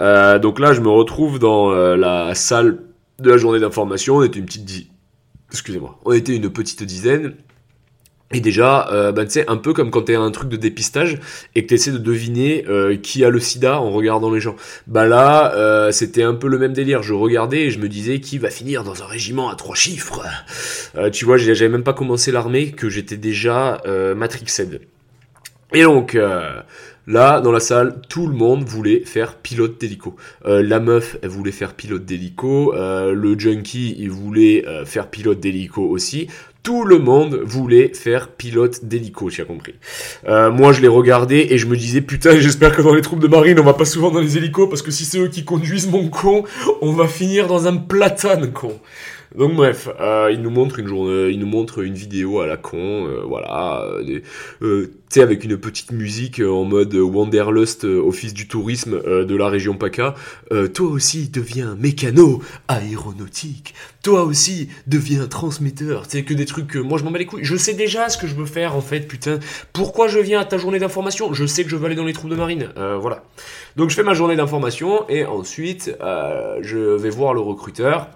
[0.00, 2.78] Euh, donc là, je me retrouve dans euh, la salle
[3.18, 4.18] de la journée d'information.
[4.18, 4.88] On était une petite,
[5.50, 7.34] excusez-moi, on était une petite dizaine.
[8.32, 11.18] Et déjà, euh, bah, tu sais, un peu comme quand t'es un truc de dépistage
[11.56, 14.54] et que t'essaies de deviner euh, qui a le sida en regardant les gens.
[14.86, 17.02] Bah là, euh, c'était un peu le même délire.
[17.02, 20.22] Je regardais et je me disais qui va finir dans un régiment à trois chiffres?
[20.96, 23.82] Euh, tu vois, j'avais même pas commencé l'armée que j'étais déjà
[24.14, 24.80] matrixed.
[25.72, 26.16] Et donc,
[27.06, 30.14] Là, dans la salle, tout le monde voulait faire pilote d'hélico.
[30.44, 32.72] Euh, la meuf, elle voulait faire pilote d'hélico.
[32.76, 36.28] Le junkie, il voulait faire pilote d'hélico aussi.
[36.62, 39.74] Tout le monde voulait faire pilote d'hélico, tu as compris.
[40.26, 43.28] moi, je l'ai regardé et je me disais, putain, j'espère que dans les troupes de
[43.28, 45.88] marine, on va pas souvent dans les hélicos, parce que si c'est eux qui conduisent
[45.88, 46.44] mon con,
[46.80, 48.78] on va finir dans un platane, con.
[49.36, 52.56] Donc bref, euh, il nous montre une journée, il nous montre une vidéo à la
[52.56, 54.20] con, euh, voilà, euh,
[54.62, 59.48] euh tu sais avec une petite musique en mode Wanderlust, office du tourisme de la
[59.48, 60.14] région PACA.
[60.72, 63.74] toi aussi deviens mécano aéronautique.
[64.04, 66.04] Toi aussi deviens transmetteur.
[66.08, 66.76] Sais que des trucs.
[66.76, 67.42] moi je m'en bats les couilles.
[67.42, 69.40] Je sais déjà ce que je veux faire en fait, putain.
[69.72, 71.34] Pourquoi je viens à ta journée d'information?
[71.34, 72.68] Je sais que je veux aller dans les troupes de marine.
[72.76, 73.24] voilà.
[73.74, 78.06] Donc je fais ma journée d'information et ensuite je vais voir le recruteur.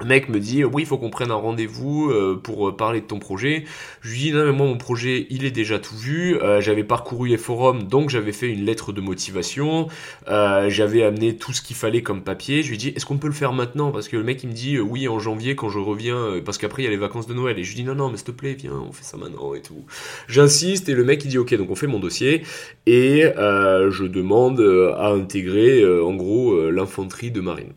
[0.00, 3.02] Le mec me dit oui il faut qu'on prenne un rendez-vous euh, pour euh, parler
[3.02, 3.64] de ton projet.
[4.00, 6.40] Je lui dis non mais moi mon projet il est déjà tout vu.
[6.40, 9.88] Euh, j'avais parcouru les forums donc j'avais fait une lettre de motivation.
[10.26, 12.62] j'avais amené tout ce qu'il fallait comme papier.
[12.62, 13.92] Je lui dis est-ce qu'on peut le faire maintenant?
[13.92, 16.82] Parce que le mec il me dit oui en janvier quand je reviens parce qu'après
[16.82, 18.26] il y a les vacances de Noël et je lui dis non non mais s'il
[18.26, 19.84] te plaît viens on fait ça maintenant et tout.
[20.28, 22.42] J'insiste et le mec il dit ok donc on fait mon dossier
[22.86, 24.60] et je demande
[24.96, 27.74] à intégrer en gros l'infanterie de marine.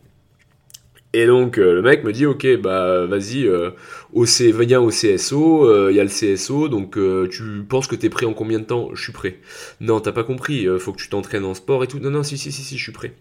[1.14, 3.70] Et donc euh, le mec me dit ok bah vas-y euh,
[4.12, 8.10] viens au CSO, il euh, y a le CSO donc euh, tu penses que t'es
[8.10, 8.90] prêt en combien de temps?
[8.94, 9.38] Je suis prêt.
[9.80, 12.00] Non t'as pas compris, faut que tu t'entraînes en sport et tout.
[12.00, 13.12] Non non si si si si je suis prêt.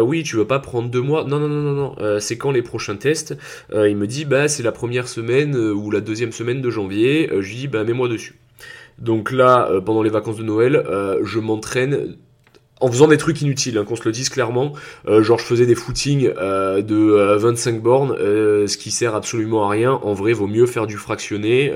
[0.00, 1.24] oui tu veux pas prendre deux mois?
[1.24, 2.18] Non non non non non.
[2.18, 3.36] c'est quand les prochains tests?
[3.74, 7.28] Il me dit bah c'est la première semaine ou la deuxième semaine de janvier.
[7.30, 8.36] je lui dis bah mets-moi dessus.
[8.98, 10.82] Donc là pendant les vacances de Noël
[11.22, 12.16] je m'entraîne
[12.82, 14.72] en faisant des trucs inutiles, hein, qu'on se le dise clairement.
[15.08, 19.64] Euh, genre je faisais des footings euh, de 25 euh, bornes, ce qui sert absolument
[19.66, 19.92] à rien.
[20.02, 21.72] En vrai, vaut mieux faire du fractionné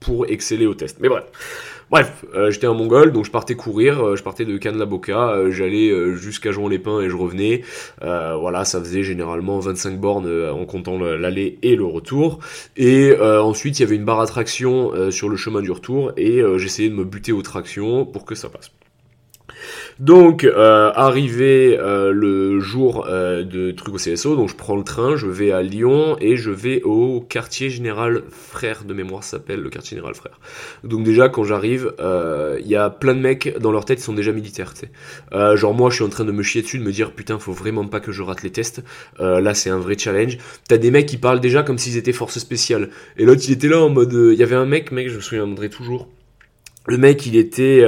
[0.00, 0.98] pour exceller au test.
[1.00, 1.24] Mais bref.
[1.90, 7.02] Bref, j'étais un mongol, donc je partais courir, je partais de Cannes-la-Boca, j'allais jusqu'à Jouan-les-Pins
[7.02, 7.60] et je revenais.
[8.00, 12.38] voilà, ça faisait généralement 25 bornes en comptant l'aller et le retour.
[12.78, 16.40] Et ensuite, il y avait une barre à traction sur le chemin du retour et
[16.56, 18.70] j'essayais de me buter aux tractions pour que ça passe.
[19.98, 24.84] Donc, euh, arrivé euh, le jour euh, de truc au CSO, donc je prends le
[24.84, 29.60] train, je vais à Lyon et je vais au quartier général frère de mémoire s'appelle
[29.60, 30.40] le quartier général frère.
[30.82, 34.12] Donc déjà quand j'arrive, il y a plein de mecs dans leur tête ils sont
[34.12, 34.74] déjà militaires.
[35.32, 37.52] Genre moi je suis en train de me chier dessus, de me dire putain faut
[37.52, 38.82] vraiment pas que je rate les tests.
[39.18, 40.38] là c'est un vrai challenge.
[40.68, 42.90] T'as des mecs qui parlent déjà comme s'ils étaient force spéciale.
[43.16, 45.20] Et l'autre il était là en mode, il y avait un mec, mec je me
[45.20, 46.08] souviendrai toujours.
[46.86, 47.84] Le mec il était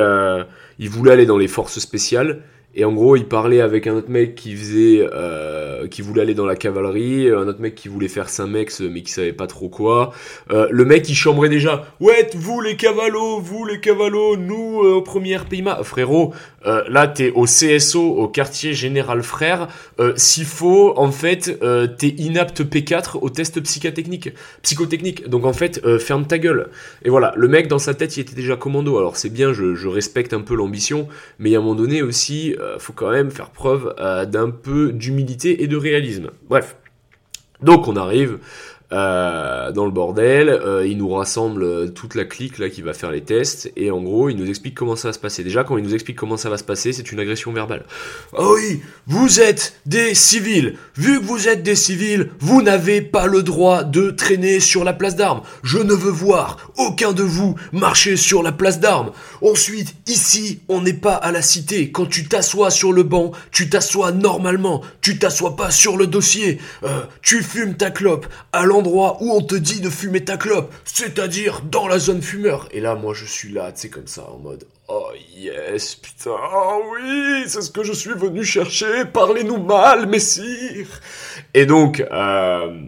[0.78, 2.42] il voulait aller dans les forces spéciales
[2.76, 6.34] et en gros, il parlait avec un autre mec qui faisait, euh, qui voulait aller
[6.34, 9.68] dans la cavalerie, un autre mec qui voulait faire Saint-Mex mais qui savait pas trop
[9.68, 10.12] quoi.
[10.50, 11.86] Euh, le mec, il chambrait déjà.
[12.00, 15.84] Ouais, vous les cavalos, vous les cavalos, nous euh, première PIMA.
[15.84, 16.34] Frérot,
[16.66, 19.68] euh, là t'es au CSO, au quartier général frère.
[20.00, 21.60] Euh, s'il faut, en fait,
[21.98, 24.30] t'es inapte P4 au test psychotechnique,
[24.62, 25.28] psychotechnique.
[25.28, 26.70] Donc en fait, ferme ta gueule.
[27.04, 28.98] Et voilà, le mec dans sa tête, il était déjà commando.
[28.98, 31.06] Alors c'est bien, je, je respecte un peu l'ambition,
[31.38, 34.92] mais à un moment donné aussi euh, faut quand même faire preuve euh, d'un peu
[34.92, 36.30] d'humilité et de réalisme.
[36.48, 36.76] Bref.
[37.62, 38.38] Donc on arrive,
[38.94, 40.48] euh, dans le bordel.
[40.48, 44.00] Euh, il nous rassemble toute la clique là qui va faire les tests et en
[44.00, 45.42] gros il nous explique comment ça va se passer.
[45.42, 47.84] Déjà quand il nous explique comment ça va se passer, c'est une agression verbale.
[48.36, 50.76] Ah oui, vous êtes des civils.
[50.96, 54.92] Vu que vous êtes des civils, vous n'avez pas le droit de traîner sur la
[54.92, 55.42] place d'armes.
[55.64, 59.10] Je ne veux voir aucun de vous marcher sur la place d'armes.
[59.42, 61.90] Ensuite, ici, on n'est pas à la cité.
[61.90, 64.82] Quand tu t'assois sur le banc, tu t'assois normalement.
[65.00, 66.58] Tu t'assois pas sur le dossier.
[66.84, 71.62] Euh, tu fumes ta clope à où on te dit de fumer ta clope, c'est-à-dire
[71.62, 72.68] dans la zone fumeur.
[72.72, 76.36] Et là, moi, je suis là, tu sais, comme ça, en mode, oh yes, putain,
[76.54, 79.04] oh oui, c'est ce que je suis venu chercher.
[79.04, 80.86] Parlez-nous mal, messire.
[81.54, 82.80] Et donc, euh,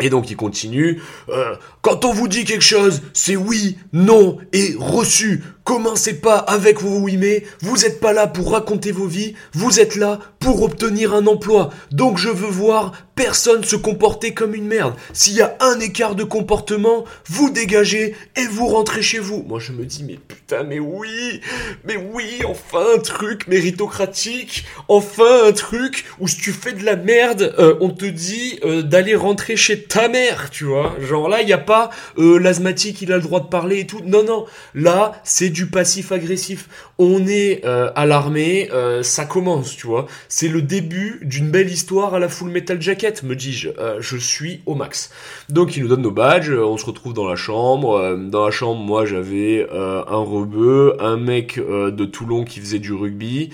[0.00, 1.02] et donc il continue.
[1.28, 5.42] Euh, quand on vous dit quelque chose, c'est oui, non et reçu.
[5.68, 7.44] Commencez pas avec vos oui mais.
[7.60, 9.34] Vous êtes pas là pour raconter vos vies.
[9.52, 11.68] Vous êtes là pour obtenir un emploi.
[11.92, 14.94] Donc je veux voir personne se comporter comme une merde.
[15.12, 19.44] S'il y a un écart de comportement, vous dégagez et vous rentrez chez vous.
[19.46, 21.42] Moi je me dis mais putain mais oui,
[21.84, 26.96] mais oui, enfin un truc méritocratique, enfin un truc où si tu fais de la
[26.96, 30.96] merde, euh, on te dit euh, d'aller rentrer chez ta mère, tu vois.
[30.98, 31.77] Genre là il y a pas
[32.18, 34.00] euh, l'asthmatique il a le droit de parler et tout.
[34.04, 36.68] Non non, là c'est du passif agressif.
[36.98, 40.06] On est euh, à l'armée, euh, ça commence, tu vois.
[40.28, 43.68] C'est le début d'une belle histoire à la full metal jacket, me dis-je.
[44.00, 45.10] Je suis au max.
[45.48, 48.16] Donc il nous donne nos badges, on se retrouve dans la chambre.
[48.16, 53.50] Dans la chambre, moi j'avais un rebeu, un mec de Toulon qui faisait du rugby,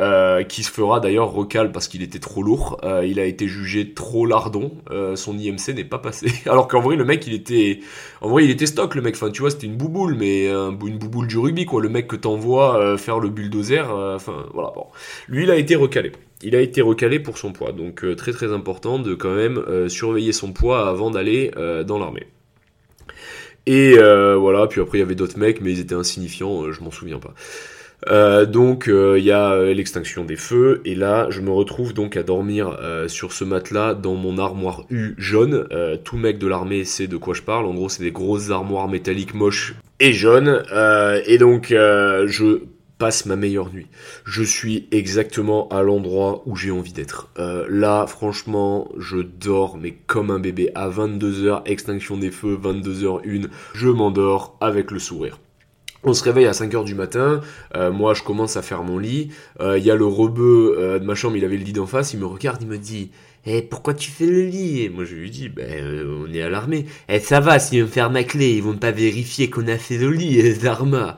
[0.00, 2.80] euh, qui se fera d'ailleurs recal parce qu'il était trop lourd.
[2.82, 4.72] Euh, il a été jugé trop lardon.
[4.90, 6.32] Euh, son IMC n'est pas passé.
[6.46, 7.78] Alors qu'en vrai, le mec, il était,
[8.20, 9.14] en vrai, il était stock, le mec.
[9.14, 11.80] Enfin, tu vois, c'était une bouboule, mais une bouboule du rugby, quoi.
[11.80, 13.88] Le mec que t'envoies faire le bulldozer.
[13.88, 14.72] Enfin, voilà.
[14.74, 14.86] Bon,
[15.28, 16.10] lui, il a été recalé.
[16.42, 20.32] Il a été recalé pour son poids, donc très très important de quand même surveiller
[20.32, 21.52] son poids avant d'aller
[21.86, 22.26] dans l'armée.
[23.66, 26.90] Et voilà, puis après il y avait d'autres mecs, mais ils étaient insignifiants, je m'en
[26.90, 27.32] souviens pas.
[28.08, 31.94] Euh, donc euh, il y a euh, l'extinction des feux et là je me retrouve
[31.94, 35.66] donc à dormir sur ce matelas dans mon armoire U jaune.
[36.04, 37.66] tout mec de l'armée sait de quoi je parle.
[37.66, 40.62] En gros c'est des grosses armoires métalliques moches et jaunes.
[41.26, 42.60] et donc je
[42.98, 43.86] passe ma meilleure nuit.
[44.24, 47.30] Je suis exactement à l'endroit où j'ai envie d'être.
[47.68, 50.70] là, franchement, je dors, mais comme un bébé.
[50.74, 55.38] À 22h, extinction des feux, 22h1, je m'endors avec le sourire.
[56.06, 57.40] On se réveille à 5h du matin,
[57.76, 60.98] euh, moi je commence à faire mon lit, il euh, y a le rebeu euh,
[60.98, 63.10] de ma chambre, il avait le lit d'en face, il me regarde, il me dit
[63.46, 64.82] Eh pourquoi tu fais le lit?
[64.82, 66.84] Et moi je lui dis Ben on est à l'armée.
[67.08, 69.78] Eh ça va, s'ils vont me faire ma clé, ils vont pas vérifier qu'on a
[69.78, 71.16] fait le lit, Zarma.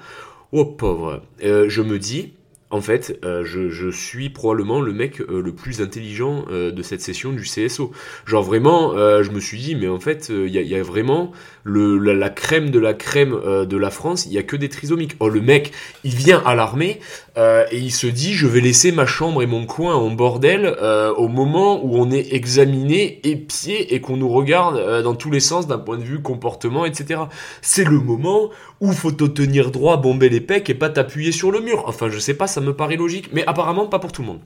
[0.52, 1.22] Oh pauvre.
[1.42, 2.35] je me dis
[2.70, 7.00] en fait, euh, je, suis probablement le mec euh, le plus intelligent euh, de cette
[7.00, 7.92] session du CSO.
[8.26, 12.28] Genre vraiment, je me suis dit, mais en fait, il y, a, vraiment le, la,
[12.28, 15.16] crème de la crème de la France, il y a que des trisomiques.
[15.20, 15.72] Oh, le mec,
[16.04, 17.00] il vient à l'armée
[17.36, 20.74] et il se dit, je vais laisser ma chambre et mon coin en bordel
[21.16, 25.66] au moment où on est examiné, épié et qu'on nous regarde dans tous les sens
[25.66, 27.20] d'un point de vue comportement, etc.
[27.60, 31.50] C'est le moment où faut te tenir droit, bomber les pecs et pas t'appuyer sur
[31.50, 31.84] le mur.
[31.86, 34.40] Enfin, je sais pas, ça me paraît logique, mais apparemment pas pour tout le monde.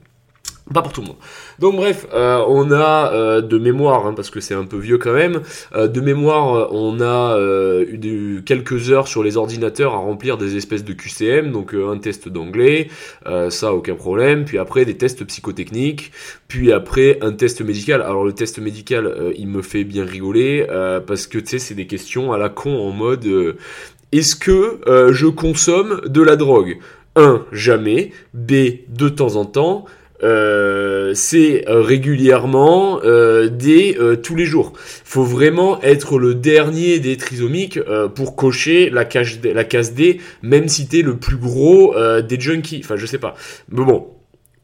[0.72, 1.16] Pas pour tout le monde.
[1.58, 4.98] Donc bref, euh, on a euh, de mémoire, hein, parce que c'est un peu vieux
[4.98, 5.40] quand même,
[5.74, 10.84] euh, de mémoire, on a eu quelques heures sur les ordinateurs à remplir des espèces
[10.84, 12.88] de QCM, donc un test d'anglais,
[13.48, 16.12] ça aucun problème, puis après des tests psychotechniques,
[16.48, 18.02] puis après un test médical.
[18.02, 20.66] Alors le test médical, il me fait bien rigoler,
[21.06, 23.56] parce que tu sais, c'est des questions à la con en mode
[24.12, 24.80] est-ce que
[25.12, 26.78] je consomme de la drogue?
[27.16, 27.46] 1.
[27.52, 28.12] Jamais.
[28.34, 28.52] B.
[28.88, 29.84] De temps en temps.
[30.22, 31.64] Euh, C.
[31.66, 33.00] Régulièrement.
[33.04, 33.96] Euh, D.
[34.22, 34.72] tous les jours.
[34.76, 37.78] Faut vraiment être le dernier des trisomiques
[38.14, 42.80] pour cocher la, case la D, même si t'es le plus gros des junkies.
[42.84, 43.34] Enfin, je sais pas.
[43.70, 44.08] Mais bon,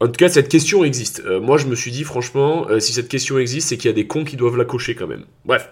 [0.01, 1.23] en tout cas, cette question existe.
[1.43, 4.07] moi, je me suis dit, franchement, si cette question existe, c'est qu'il y a des
[4.07, 5.25] cons qui doivent la cocher quand même.
[5.45, 5.71] Bref.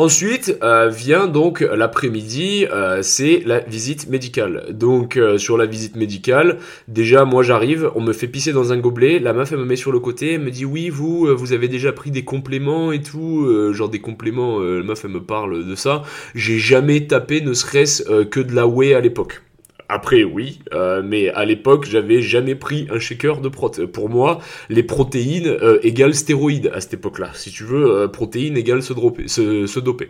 [0.00, 4.64] Ensuite euh, vient donc l'après-midi, euh, c'est la visite médicale.
[4.70, 6.56] Donc euh, sur la visite médicale,
[6.88, 9.76] déjà moi j'arrive, on me fait pisser dans un gobelet, la meuf elle me met
[9.76, 13.02] sur le côté, elle me dit oui vous vous avez déjà pris des compléments et
[13.02, 16.00] tout, genre des compléments, la meuf elle me parle de ça.
[16.34, 19.42] J'ai jamais tapé ne serait-ce que de la whey à l'époque.
[19.90, 23.70] Après, oui, euh, mais à l'époque, j'avais jamais pris un shaker de prot.
[23.92, 27.30] Pour moi, les protéines euh, égale stéroïdes à cette époque-là.
[27.34, 30.08] Si tu veux, euh, protéines égale se, dropper, se, se doper.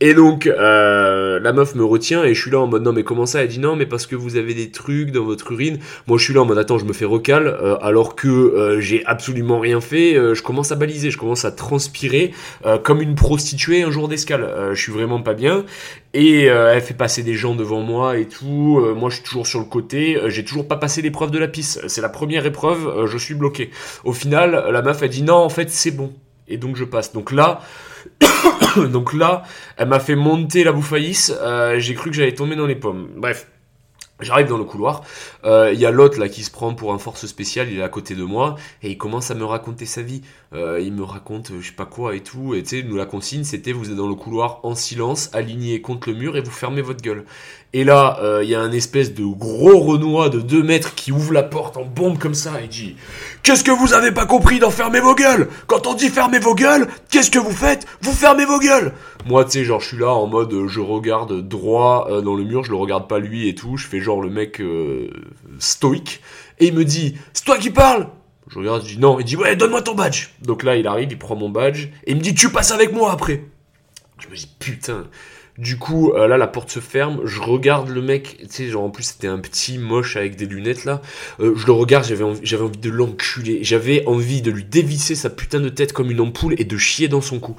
[0.00, 3.02] Et donc, euh, la meuf me retient et je suis là en mode non mais
[3.02, 3.42] comment ça?
[3.42, 5.78] Elle dit non mais parce que vous avez des trucs dans votre urine.
[6.06, 8.80] Moi, je suis là en mode attends, je me fais recal euh, alors que euh,
[8.80, 10.16] j'ai absolument rien fait.
[10.16, 12.32] Euh, je commence à baliser, je commence à transpirer
[12.64, 14.44] euh, comme une prostituée un jour d'escale.
[14.44, 15.64] Euh, je suis vraiment pas bien.
[16.18, 18.80] Et euh, elle fait passer des gens devant moi et tout.
[18.82, 20.16] Euh, moi, je suis toujours sur le côté.
[20.16, 21.86] Euh, J'ai toujours pas passé l'épreuve de la piste.
[21.88, 23.04] C'est la première épreuve.
[23.04, 23.70] je suis bloqué.
[24.02, 26.14] Au final, la meuf a dit non, en fait, c'est bon.
[26.48, 27.12] Et donc je passe.
[27.12, 27.60] Donc là,
[28.76, 29.42] donc là,
[29.76, 31.34] elle m'a fait monter la bouffaïs.
[31.38, 33.08] Euh, J'ai cru que j'allais tomber dans les pommes.
[33.14, 33.46] Bref.
[34.20, 35.02] J'arrive dans le couloir,
[35.44, 37.82] Euh, il y a l'autre là qui se prend pour un force spécial, il est
[37.82, 40.22] à côté de moi et il commence à me raconter sa vie.
[40.54, 42.96] Euh, il me raconte euh, je sais pas quoi et tout, et tu sais, nous
[42.96, 46.40] la consigne c'était vous êtes dans le couloir en silence, aligné contre le mur et
[46.40, 47.26] vous fermez votre gueule.
[47.76, 51.12] Et là, euh, il y a un espèce de gros Renoir de 2 mètres qui
[51.12, 52.96] ouvre la porte en bombe comme ça et dit
[53.42, 55.50] Qu'est-ce que vous avez pas compris d'en fermer vos gueules?
[55.66, 57.86] Quand on dit fermer vos gueules, qu'est-ce que vous faites?
[58.00, 58.94] Vous fermez vos gueules!
[59.26, 62.44] Moi, tu sais, genre, je suis là en mode, je regarde droit euh, dans le
[62.44, 65.10] mur, je le regarde pas lui et tout, je fais genre le mec euh,
[65.58, 66.22] stoïque,
[66.58, 68.08] et il me dit, c'est toi qui parles!
[68.48, 70.28] Je regarde, je dis non, il dit, ouais, donne-moi ton badge!
[70.40, 72.94] Donc là, il arrive, il prend mon badge, et il me dit, tu passes avec
[72.94, 73.44] moi après!
[74.18, 75.04] Je me dis, putain
[75.58, 77.20] du coup, euh, là, la porte se ferme.
[77.24, 78.36] Je regarde le mec.
[78.40, 81.00] Tu sais, genre, en plus, c'était un petit moche avec des lunettes, là.
[81.40, 83.60] Euh, je le regarde, j'avais envie, j'avais envie de l'enculer.
[83.62, 87.08] J'avais envie de lui dévisser sa putain de tête comme une ampoule et de chier
[87.08, 87.56] dans son cou.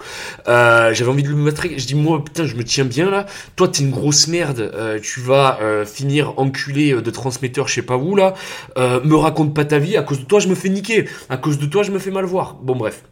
[0.48, 1.64] Euh, j'avais envie de lui mettre.
[1.64, 3.26] Je dis, moi, putain, je me tiens bien, là.
[3.56, 4.72] Toi, t'es une grosse merde.
[4.76, 8.36] Euh, tu vas finir enculé de transmetteur, je sais pas où, là.
[8.78, 9.98] Me raconte pas ta vie.
[9.98, 11.06] À cause de toi, je me fais niquer.
[11.30, 12.56] À cause de toi, je me fais mal voir.
[12.56, 13.04] Bon, bref.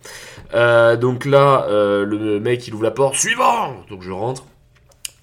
[0.54, 3.16] Donc là, le mec, il ouvre la porte.
[3.16, 4.44] Suivant Donc je rentre.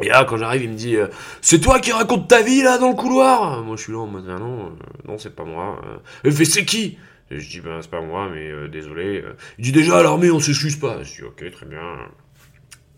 [0.03, 1.07] Et là, quand j'arrive, il me dit euh,
[1.41, 3.63] C'est toi qui raconte ta vie là dans le couloir?
[3.63, 4.71] Moi, je suis là en mode Ah non, euh,
[5.07, 5.81] non, c'est pas moi.
[6.27, 6.99] Euh, fait C'est qui?
[7.31, 9.25] Je dis Ben, c'est pas moi, mais euh, désolé.
[9.59, 11.03] Il dit Déjà, à l'armée, on s'excuse pas.
[11.05, 11.81] Je dis Ok, très bien.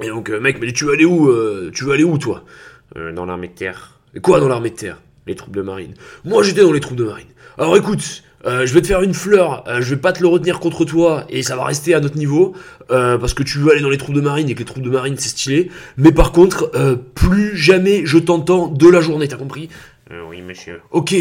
[0.03, 1.31] Et donc, mec me dit Tu veux aller où
[1.71, 2.45] Tu veux aller où, toi?
[2.97, 4.01] Dans l'armée de terre.
[4.15, 5.01] Et quoi dans l'armée de terre?
[5.27, 5.95] Les troupes de marine.
[6.25, 7.29] Moi, j'étais dans les troupes de marine.
[7.59, 8.23] Alors écoute.
[8.47, 10.85] Euh, je vais te faire une fleur, euh, je vais pas te le retenir contre
[10.85, 12.55] toi et ça va rester à notre niveau
[12.91, 14.83] euh, parce que tu veux aller dans les troupes de marine et que les troupes
[14.83, 15.71] de marine c'est stylé.
[15.97, 19.69] Mais par contre, euh, plus jamais je t'entends de la journée, t'as compris?
[20.11, 20.83] Euh, Oui, monsieur.
[20.91, 21.15] Ok.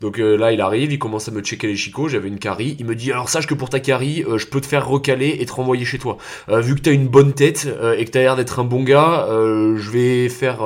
[0.00, 2.08] Donc euh, là, il arrive, il commence à me checker les chicots.
[2.08, 2.76] J'avais une carie.
[2.78, 5.38] Il me dit alors sache que pour ta carie, euh, je peux te faire recaler
[5.40, 6.18] et te renvoyer chez toi.
[6.48, 9.90] Vu que t'as une bonne tête et que t'as l'air d'être un bon gars, je
[9.90, 10.60] vais faire,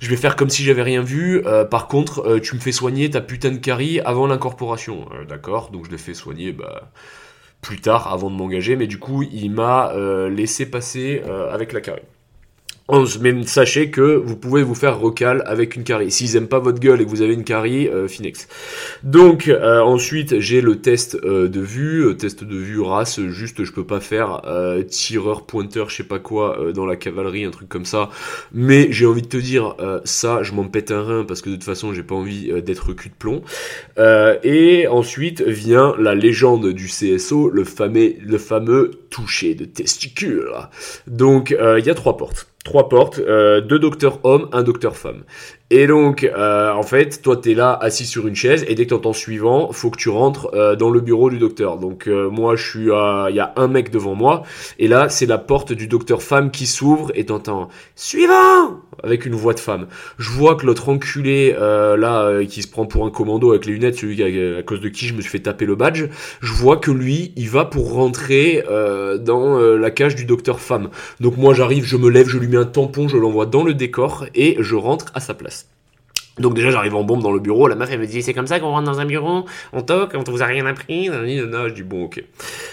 [0.00, 1.42] je vais faire comme si j'avais rien vu.
[1.70, 5.08] Par contre, tu me fais soigner ta putain de carie avant l'incorporation.
[5.28, 5.70] D'accord.
[5.70, 6.52] Donc je l'ai fait soigner.
[6.52, 6.90] Bah
[7.60, 9.92] plus tard avant de m'engager, mais du coup il m'a
[10.28, 12.02] laissé passer avec la carie.
[12.90, 16.10] Mais sachez que vous pouvez vous faire recal avec une carie.
[16.10, 18.46] S'ils aiment pas votre gueule et que vous avez une carie, euh, Finex.
[19.02, 23.20] Donc euh, ensuite j'ai le test euh, de vue, euh, test de vue race.
[23.28, 26.96] Juste je peux pas faire euh, tireur pointeur, je sais pas quoi euh, dans la
[26.96, 28.10] cavalerie, un truc comme ça.
[28.52, 31.54] Mais j'ai envie de te dire ça, je m'en pète un rein parce que de
[31.54, 33.42] toute façon j'ai pas envie d'être cul de plomb.
[34.42, 40.50] Et ensuite vient la légende du CSO, le fameux, le fameux toucher de testicule.
[41.06, 42.53] Donc il y a trois portes.
[42.64, 45.24] Trois portes, euh, deux docteurs hommes, un docteur femme.
[45.70, 48.90] Et donc, euh, en fait, toi, t'es là, assis sur une chaise, et dès que
[48.90, 51.78] t'entends suivant, faut que tu rentres euh, dans le bureau du docteur.
[51.78, 53.28] Donc, euh, moi, je suis à...
[53.30, 54.42] Il y a un mec devant moi,
[54.78, 59.34] et là, c'est la porte du docteur femme qui s'ouvre, et t'entends «Suivant!» avec une
[59.34, 59.86] voix de femme.
[60.18, 63.64] Je vois que l'autre enculé, euh, là, euh, qui se prend pour un commando avec
[63.64, 66.04] les lunettes, celui à, à cause de qui je me suis fait taper le badge,
[66.40, 70.90] je vois que lui, il va pour rentrer euh, dans la cage du docteur femme.
[71.20, 73.72] Donc moi, j'arrive, je me lève, je lui mets un tampon, je l'envoie dans le
[73.72, 75.63] décor, et je rentre à sa place.
[76.38, 78.48] Donc déjà j'arrive en bombe dans le bureau, la meuf elle me dit c'est comme
[78.48, 81.68] ça qu'on rentre dans un bureau, on toque, on vous a rien appris, nanana.
[81.68, 82.24] je dis bon ok.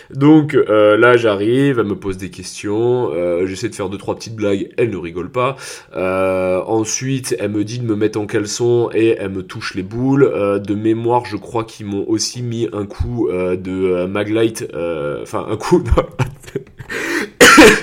[0.10, 4.16] Donc euh, là j'arrive, elle me pose des questions, euh, j'essaie de faire deux trois
[4.16, 5.58] petites blagues, elle ne rigole pas.
[5.96, 9.84] Euh, ensuite elle me dit de me mettre en caleçon et elle me touche les
[9.84, 10.24] boules.
[10.24, 14.68] Euh, de mémoire je crois qu'ils m'ont aussi mis un coup de maglite,
[15.22, 15.84] enfin un coup.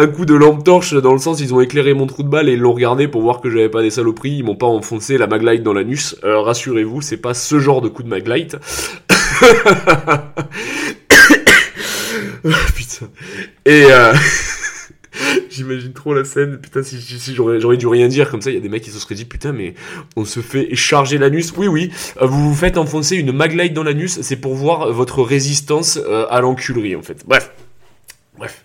[0.00, 2.48] un coup de lampe torche dans le sens ils ont éclairé mon trou de balle
[2.48, 5.18] et ils l'ont regardé pour voir que j'avais pas des saloperies, ils m'ont pas enfoncé
[5.18, 6.16] la maglite dans l'anus.
[6.24, 8.56] Euh, rassurez-vous, c'est pas ce genre de coup de maglite.
[13.66, 14.14] Et euh...
[15.50, 16.58] J'imagine trop la scène.
[16.58, 18.90] Putain, si, si, j'aurais, dû rien dire comme ça, il y a des mecs qui
[18.90, 19.74] se seraient dit putain, mais
[20.16, 21.52] on se fait charger l'anus.
[21.56, 21.90] Oui, oui,
[22.22, 25.98] euh, vous vous faites enfoncer une maglite dans l'anus, c'est pour voir votre résistance
[26.30, 27.22] à l'enculerie en fait.
[27.26, 27.50] Bref.
[28.38, 28.62] Bref.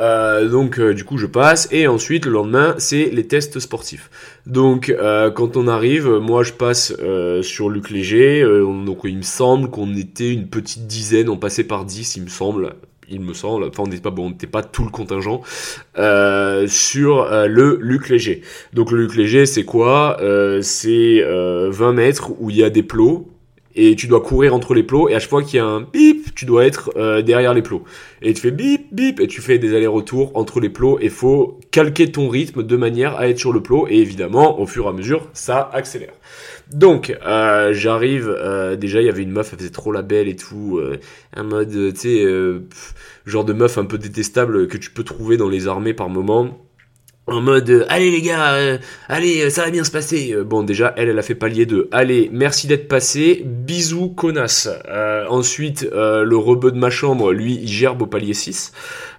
[0.00, 1.68] Euh, donc euh, du coup je passe.
[1.70, 4.10] Et ensuite le lendemain c'est les tests sportifs.
[4.46, 6.94] Donc euh, quand on arrive, moi je passe
[7.42, 11.84] sur Luc Léger, donc il me semble qu'on était une petite dizaine, on passait par
[11.84, 12.74] 10 il me semble,
[13.08, 15.42] il me semble, enfin on n'était pas bon, on n'était pas tout le contingent
[15.94, 18.42] sur le Luc Léger.
[18.72, 20.16] Donc le Luc Léger c'est quoi?
[20.62, 23.28] C'est 20 mètres où il y a des plots
[23.74, 25.80] et tu dois courir entre les plots et à chaque fois qu'il y a un
[25.80, 27.84] bip, tu dois être euh, derrière les plots.
[28.22, 31.58] Et tu fais bip bip et tu fais des allers-retours entre les plots et faut
[31.70, 34.88] calquer ton rythme de manière à être sur le plot et évidemment au fur et
[34.88, 36.14] à mesure ça accélère.
[36.72, 40.28] Donc euh, j'arrive euh, déjà il y avait une meuf elle faisait trop la belle
[40.28, 40.80] et tout
[41.34, 42.26] un mode tu sais
[43.26, 46.58] genre de meuf un peu détestable que tu peux trouver dans les armées par moment
[47.26, 50.34] en mode euh, allez les gars, euh, allez euh, ça va bien se passer.
[50.44, 51.88] bon déjà elle elle a fait palier 2.
[51.92, 54.68] Allez merci d'être passé, bisous connasse.
[55.28, 58.72] ensuite le rebeu de ma chambre lui il gerbe au palier 6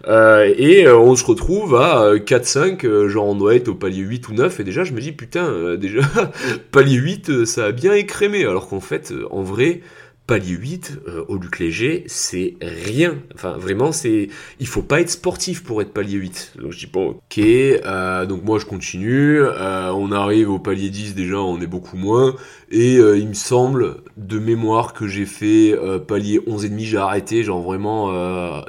[0.07, 4.59] et on se retrouve à 4-5 genre on doit être au palier 8 ou 9
[4.59, 6.01] et déjà je me dis putain déjà
[6.71, 9.81] palier 8 ça a bien écrémé alors qu'en fait en vrai
[10.27, 13.17] palier 8 euh, au Luc Léger, c'est rien.
[13.33, 16.53] Enfin, vraiment, c'est, il faut pas être sportif pour être palier 8.
[16.61, 17.37] Donc je dis bon, ok.
[17.39, 19.39] Euh, donc moi je continue.
[19.41, 22.35] Euh, on arrive au palier 10 déjà, on est beaucoup moins.
[22.69, 25.75] Et il me semble de mémoire que j'ai fait
[26.07, 28.63] palier 11 et demi, j'ai arrêté, genre vraiment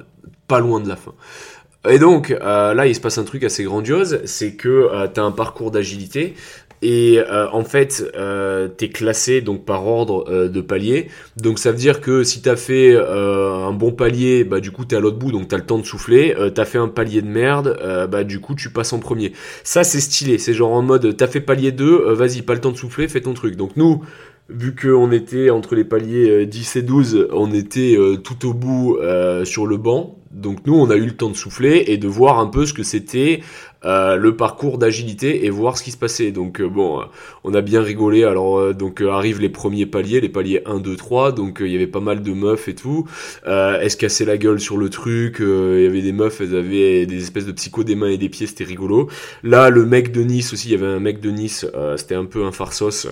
[0.48, 1.14] pas loin de la fin.
[1.88, 5.30] Et donc là, il se passe un truc assez grandiose, c'est que tu as un
[5.30, 6.34] parcours d'agilité
[6.82, 11.08] et euh, en fait, euh, t'es classé donc par ordre euh, de palier.
[11.36, 14.84] Donc ça veut dire que si t'as fait euh, un bon palier, bah du coup
[14.84, 16.34] t'es à l'autre bout, donc t'as le temps de souffler.
[16.54, 17.78] t'as fait un palier de merde,
[18.10, 19.32] bah du coup tu passes en premier.
[19.62, 22.72] Ça c'est stylé, c'est genre en mode t'as fait palier 2, vas-y pas le temps
[22.72, 23.56] de souffler, fais ton truc.
[23.56, 24.02] Donc nous,
[24.54, 28.98] vu qu'on était entre les paliers 10 et 12, on était tout au bout
[29.44, 30.18] sur le banc.
[30.32, 32.72] Donc nous, on a eu le temps de souffler et de voir un peu ce
[32.72, 33.40] que c'était
[33.84, 36.30] euh, le parcours d'agilité et voir ce qui se passait.
[36.30, 37.04] Donc euh, bon, euh,
[37.44, 38.24] on a bien rigolé.
[38.24, 41.32] Alors donc arrivent les premiers paliers, les paliers 1, 2, 3.
[41.32, 43.06] Donc il y avait pas mal de meufs et tout.
[43.44, 45.36] elles se cassaient la gueule sur le truc.
[45.40, 48.30] Il y avait des meufs, elles avaient des espèces de psycho des mains et des
[48.30, 48.46] pieds.
[48.46, 49.08] C'était rigolo.
[49.42, 51.66] Là, le mec de Nice aussi, il y avait un mec de Nice.
[51.96, 53.08] c'était un peu un farsos.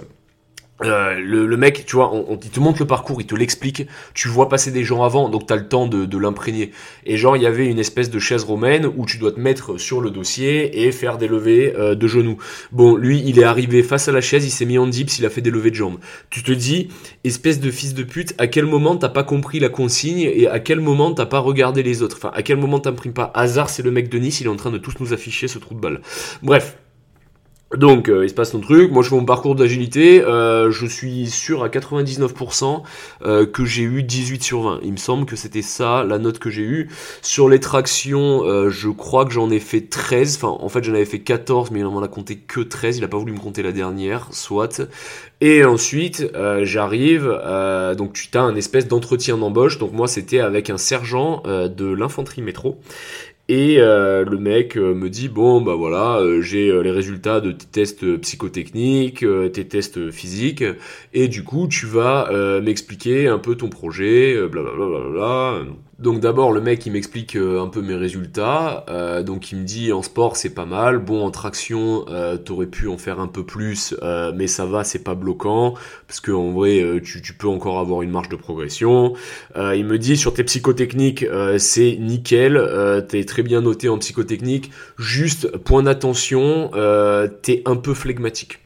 [0.83, 3.35] Euh, le, le, mec, tu vois, on, on, il te montre le parcours, il te
[3.35, 6.71] l'explique, tu vois passer des gens avant, donc t'as le temps de, de l'imprégner.
[7.05, 9.79] Et genre, il y avait une espèce de chaise romaine où tu dois te mettre
[9.79, 12.39] sur le dossier et faire des levées euh, de genoux.
[12.73, 15.27] Bon, lui, il est arrivé face à la chaise, il s'est mis en dips, il
[15.27, 15.99] a fait des levées de jambes.
[16.31, 16.89] Tu te dis,
[17.25, 20.61] espèce de fils de pute, à quel moment t'as pas compris la consigne et à
[20.61, 22.17] quel moment t'as pas regardé les autres?
[22.17, 23.31] Enfin, à quel moment t'imprimes pas?
[23.35, 25.59] Hasard, c'est le mec de Nice, il est en train de tous nous afficher ce
[25.59, 26.01] trou de balle.
[26.43, 26.77] Bref,
[27.77, 30.87] donc euh, il se passe ton truc, moi je fais mon parcours d'agilité, euh, je
[30.87, 32.83] suis sûr à 99%
[33.23, 34.81] euh, que j'ai eu 18 sur 20.
[34.83, 36.89] Il me semble que c'était ça la note que j'ai eue.
[37.23, 41.05] Sur les tractions, je crois que j'en ai fait 13, enfin en fait j'en avais
[41.05, 43.63] fait 14 mais il m'en a compté que 13, il a pas voulu me compter
[43.63, 44.83] la dernière, soit.
[45.41, 46.27] Et ensuite
[46.63, 47.41] j'arrive,
[47.97, 52.43] donc tu as un espèce d'entretien d'embauche, donc moi c'était avec un sergent de l'infanterie
[52.43, 52.81] métro.
[53.53, 57.51] Et euh, le mec euh, me dit bon bah voilà euh, j'ai les résultats de
[57.51, 60.63] tes tests psychotechniques, tes tests physiques
[61.13, 62.31] et du coup tu vas
[62.61, 64.87] m'expliquer un peu ton projet, blablabla.
[64.87, 65.65] Bla, bla, bla,
[66.01, 69.65] donc d'abord le mec il m'explique euh, un peu mes résultats, euh, donc il me
[69.65, 73.27] dit en sport c'est pas mal, bon en traction euh, t'aurais pu en faire un
[73.27, 73.95] peu plus,
[74.35, 75.75] mais ça va c'est pas bloquant
[76.07, 79.15] parce que en vrai tu, tu, peux encore avoir une marge de progression.
[79.57, 81.27] il me dit sur tes psychotechniques
[81.59, 86.71] c'est nickel, t'es très bien noté en psychotechnique, juste point d'attention
[87.43, 88.59] t'es un peu flegmatique.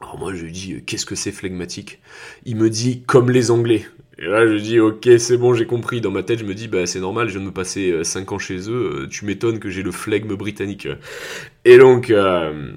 [0.00, 2.00] Alors moi je lui dis qu'est-ce que c'est flegmatique?
[2.44, 3.86] Il me dit comme les Anglais.
[4.18, 6.00] Et là, je dis, ok, c'est bon, j'ai compris.
[6.00, 8.32] Dans ma tête, je me dis, bah, c'est normal, je viens de me passer 5
[8.32, 10.88] euh, ans chez eux, euh, tu m'étonnes que j'ai le flegme britannique.
[11.66, 12.72] Et donc, euh,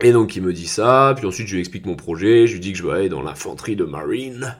[0.00, 2.60] et donc, il me dit ça, puis ensuite, je lui explique mon projet, je lui
[2.60, 4.56] dis que je vais aller dans l'infanterie de marine.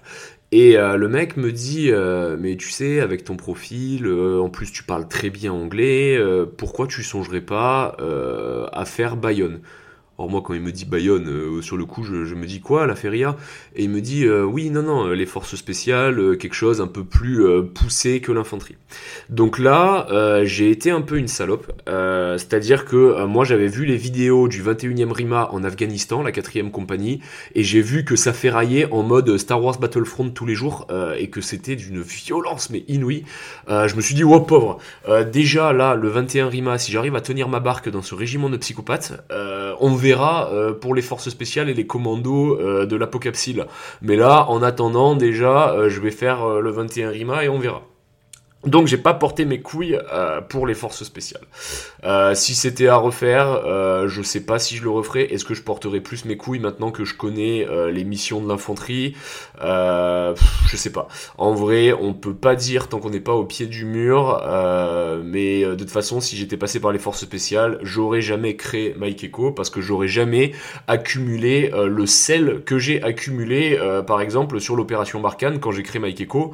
[0.52, 1.90] Et le mec me dit,
[2.38, 6.18] mais tu sais, avec ton profil, en plus tu parles très bien anglais,
[6.56, 7.96] pourquoi tu songerais pas
[8.72, 9.60] à faire Bayonne?
[10.18, 12.86] Or moi quand il me dit Bayonne, euh, sur le coup je, me dis quoi
[12.86, 13.36] la feria?
[13.74, 16.86] Et il me dit euh, oui non non les forces spéciales, euh, quelque chose un
[16.86, 17.44] peu plus
[17.74, 18.76] poussé que l'infanterie.
[19.28, 20.06] Donc là
[20.44, 25.12] j'ai été un peu une salope, c'est-à-dire que moi j'avais vu les vidéos du 21e
[25.12, 27.20] Rima en Afghanistan, la 4 compagnie,
[27.54, 30.86] et j'ai vu que ça ferraillait en mode Star Wars Battlefront tous les jours
[31.18, 33.24] et que c'était d'une violence mais inouïe.
[33.68, 34.78] je me suis dit oh pauvre,
[35.32, 38.56] déjà là le 21 Rima si j'arrive à tenir ma barque dans ce régiment de
[38.56, 39.12] psychopathes,
[39.80, 43.66] on euh, pour les forces spéciales et les commandos euh, de l'apocapsile.
[44.02, 47.82] Mais là, en attendant, déjà, euh, je vais faire le 21 Rima et on verra.
[48.66, 51.44] Donc j'ai pas porté mes couilles euh, pour les forces spéciales.
[52.04, 55.32] Euh, si c'était à refaire, euh, je sais pas si je le referais.
[55.32, 59.14] Est-ce que je porterais plus mes couilles maintenant que je connais les missions de l'infanterie?
[59.60, 61.08] Je sais pas.
[61.38, 64.42] En vrai, on peut pas dire tant qu'on n'est pas au pied du mur.
[65.24, 69.24] mais de toute façon, si j'étais passé par les forces spéciales, j'aurais jamais créé Mike
[69.24, 70.52] Echo parce que j'aurais jamais
[70.88, 76.20] accumulé le sel que j'ai accumulé, par exemple sur l'opération Barkhane quand j'ai créé Mike
[76.20, 76.52] Echo.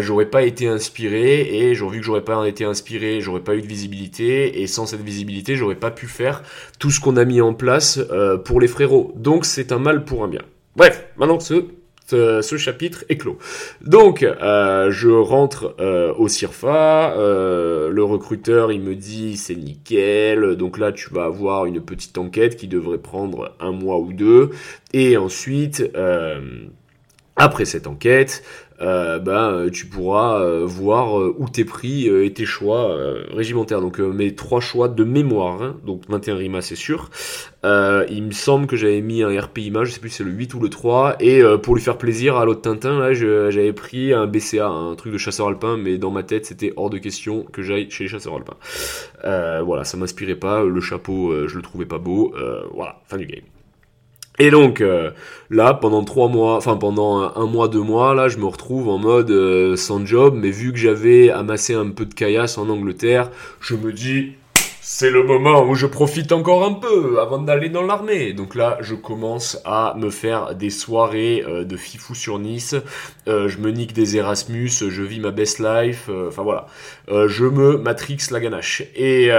[0.00, 3.62] j'aurais pas été inspiré et j'aurais vu que j'aurais pas été inspiré, j'aurais pas eu
[3.62, 6.42] de visibilité et sans cette visibilité, j'aurais pas pu faire
[6.78, 9.12] tout ce qu'on a mis en place euh, pour les frérots.
[9.16, 10.42] Donc c'est un mal pour un bien.
[10.76, 11.64] Bref, maintenant ce
[12.08, 13.36] ce, chapitre est clos.
[13.80, 20.78] Donc, euh, je rentre euh, au CIRFA, le recruteur il me dit c'est nickel, donc
[20.78, 24.50] là tu vas avoir une petite enquête qui devrait prendre un mois ou deux,
[24.92, 25.82] et ensuite,
[27.34, 28.42] après cette enquête,
[28.80, 32.96] euh, ben, tu pourras euh, voir euh, où t'es pris et tes choix
[33.30, 33.80] régimentaires.
[33.80, 37.10] Donc mes trois choix de mémoire, hein, donc 21 rimas c'est sûr.
[37.64, 40.54] il me semble que j'avais mis un RPIMA, je sais plus si c'est le 8
[40.54, 44.26] ou le 3, et pour lui faire plaisir à l'autre Tintin, là j'avais pris un
[44.26, 47.62] BCA, un truc de chasseur alpin, mais dans ma tête c'était hors de question que
[47.62, 49.62] j'aille chez les chasseurs alpins.
[49.64, 52.34] voilà, ça m'inspirait pas, le chapeau je le trouvais pas beau,
[52.72, 53.55] voilà, fin du game.
[54.38, 55.10] Et donc euh,
[55.50, 58.98] là, pendant trois mois, enfin pendant un, mois, deux mois, là, je me retrouve en
[58.98, 63.30] mode euh, sans job, mais vu que j'avais amassé un peu de caillasse en Angleterre,
[63.60, 64.32] je me dis
[64.82, 68.34] c'est le moment où je profite encore un peu avant d'aller dans l'armée.
[68.34, 72.76] Donc là, je commence à me faire des soirées euh, de fifou sur Nice.
[73.26, 76.08] je me nique des Erasmus, je vis ma best life.
[76.28, 76.66] Enfin voilà,
[77.08, 78.84] je me matrix la ganache.
[78.94, 79.30] Et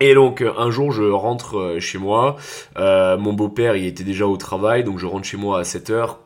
[0.00, 2.36] et donc un jour je rentre euh, chez moi,
[2.78, 6.16] euh, mon beau-père il était déjà au travail, donc je rentre chez moi à 7h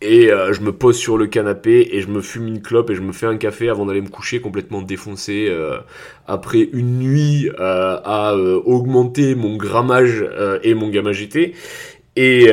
[0.00, 2.94] et euh, je me pose sur le canapé et je me fume une clope et
[2.94, 5.54] je me fais un café avant d'aller me coucher complètement défoncé
[6.26, 10.24] après une nuit à augmenter mon grammage
[10.64, 11.54] et mon gamma GT.
[12.16, 12.52] Et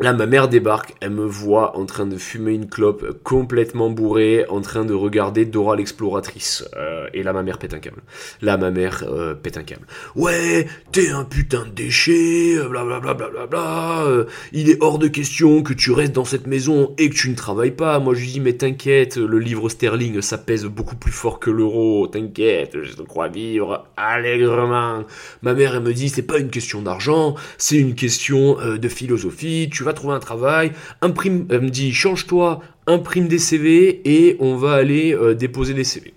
[0.00, 4.46] Là, ma mère débarque, elle me voit en train de fumer une clope complètement bourrée,
[4.48, 6.64] en train de regarder Dora l'exploratrice.
[6.76, 8.02] Euh, et là, ma mère pète un câble.
[8.40, 9.88] Là, ma mère euh, pète un câble.
[10.14, 15.08] Ouais, t'es un putain de déchet, blablabla, bla, bla, bla, euh, il est hors de
[15.08, 17.98] question que tu restes dans cette maison et que tu ne travailles pas.
[17.98, 21.50] Moi, je lui dis, mais t'inquiète, le livre sterling, ça pèse beaucoup plus fort que
[21.50, 22.06] l'euro.
[22.06, 25.02] T'inquiète, je te crois vivre allègrement.
[25.42, 29.68] Ma mère, elle me dit, c'est pas une question d'argent, c'est une question de philosophie.
[29.92, 30.72] Trouver un travail,
[31.02, 35.84] imprime, elle me dit change-toi, imprime des CV et on va aller euh, déposer des
[35.84, 36.14] CV.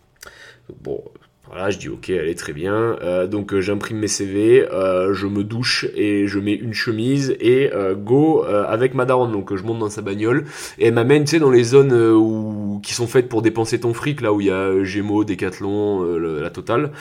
[0.84, 1.04] Bon,
[1.48, 2.98] voilà, je dis ok, allez très bien.
[3.02, 7.70] Euh, donc euh, j'imprime mes CV, je me douche et je mets une chemise et
[7.98, 9.32] go avec ma daronne.
[9.32, 10.46] Donc je monte dans sa bagnole
[10.80, 13.94] et elle m'amène, tu sais, dans les zones où, qui sont faites pour dépenser ton
[13.94, 16.92] fric, là où il y a Gémeaux, Décathlon, la totale.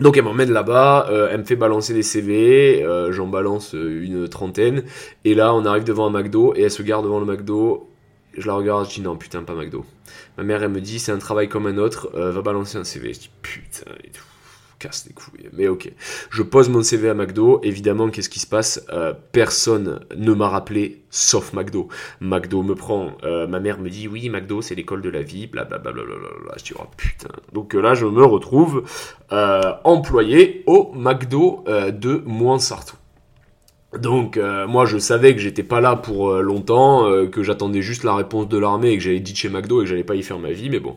[0.00, 4.02] Donc elle m'emmène là-bas, euh, elle me fait balancer des CV, euh, j'en balance euh,
[4.02, 4.84] une trentaine,
[5.26, 7.90] et là on arrive devant un McDo, et elle se garde devant le McDo,
[8.34, 9.84] je la regarde, je dis non putain pas McDo.
[10.38, 13.12] Ma mère elle me dit c'est un travail comme un autre, va balancer un CV,
[13.12, 14.29] je dis putain et tout
[14.80, 15.48] casse les couilles.
[15.52, 15.92] Mais ok.
[16.30, 17.60] Je pose mon CV à McDo.
[17.62, 18.84] Évidemment, qu'est-ce qui se passe?
[18.92, 21.88] Euh, Personne ne m'a rappelé, sauf McDo.
[22.20, 23.12] McDo me prend.
[23.22, 25.46] Euh, ma mère me dit oui, McDo, c'est l'école de la vie.
[25.46, 25.92] Blablabla.
[26.56, 27.28] Je dis oh putain.
[27.52, 28.82] Donc euh, là, je me retrouve
[29.84, 32.96] employé au McDo de Moinsartou.
[33.98, 37.82] Donc euh, moi je savais que j'étais pas là pour euh, longtemps, euh, que j'attendais
[37.82, 40.14] juste la réponse de l'armée et que j'allais dit chez McDo et que j'allais pas
[40.14, 40.96] y faire ma vie, mais bon.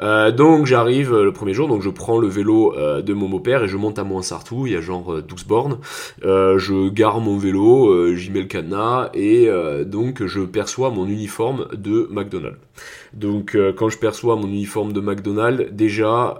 [0.00, 3.76] Donc j'arrive le premier jour, donc je prends le vélo de mon beau-père et je
[3.76, 5.78] monte à Moinsartou, il y a genre 12 bornes.
[6.22, 9.48] je gare mon vélo, j'y mets le cadenas et
[9.84, 12.58] donc je perçois mon uniforme de McDonald's.
[13.12, 16.38] Donc quand je perçois mon uniforme de McDonald's, déjà,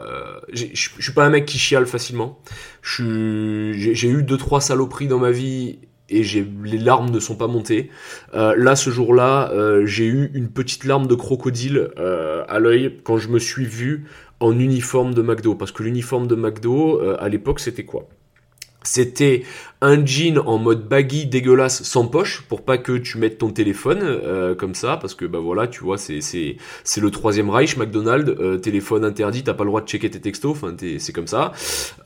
[0.53, 2.39] je suis pas un mec qui chiale facilement.
[2.83, 5.79] J'ai eu deux trois saloperies dans ma vie
[6.11, 7.91] et les larmes ne sont pas montées.
[8.35, 12.99] Euh, là, ce jour-là, euh, j'ai eu une petite larme de crocodile euh, à l'œil
[13.05, 14.07] quand je me suis vu
[14.41, 15.55] en uniforme de McDo.
[15.55, 18.09] Parce que l'uniforme de McDo, à l'époque, c'était quoi?
[18.85, 19.43] C'était
[19.81, 24.01] un jean en mode baggy dégueulasse sans poche pour pas que tu mettes ton téléphone
[24.03, 27.77] euh, comme ça parce que bah voilà tu vois c'est c'est c'est le troisième Reich
[27.77, 31.27] McDonald's euh, téléphone interdit t'as pas le droit de checker tes textos enfin c'est comme
[31.27, 31.53] ça.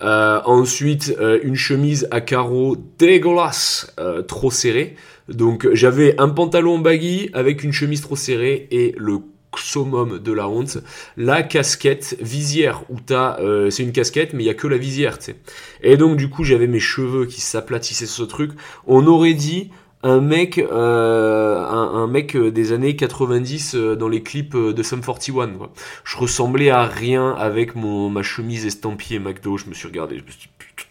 [0.02, 3.94] Euh, ensuite une chemise à carreaux dégueulasse
[4.28, 4.96] trop serrée.
[5.28, 9.20] Donc j'avais un pantalon baggy avec une chemise trop serrée et le
[9.58, 10.78] summum de la honte,
[11.16, 14.78] la casquette visière où t'as, euh, c'est une casquette mais il y a que la
[14.78, 15.36] visière, tu sais.
[15.82, 18.52] Et donc du coup j'avais mes cheveux qui s'aplatissaient sur ce truc.
[18.86, 19.70] On aurait dit
[20.02, 25.48] un mec, euh, un, mec des années 90 dans les clips de Sum 41.
[25.50, 25.72] Quoi.
[26.04, 29.56] Je ressemblais à rien avec mon ma chemise estampillée McDo.
[29.58, 30.84] Je me suis regardé, je me suis dit putain,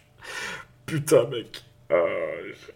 [0.86, 1.62] putain mec.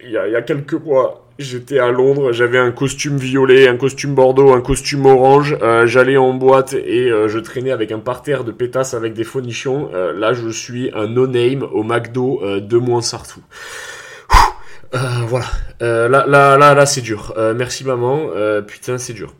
[0.03, 4.55] Il y, a, quelques mois, J'étais à Londres, j'avais un costume violet, un costume bordeaux,
[4.55, 5.57] un costume orange.
[5.61, 9.25] Euh, j'allais en boîte et euh, je traînais avec un parterre de pétasses avec des
[9.25, 9.91] fonichons.
[9.93, 13.41] Euh, là, je suis un no-name au McDo de moins Sartou.
[15.27, 15.45] voilà.
[15.81, 17.35] là, là, là, là, c'est dur.
[17.55, 18.31] merci maman.
[18.67, 19.35] putain, c'est dur.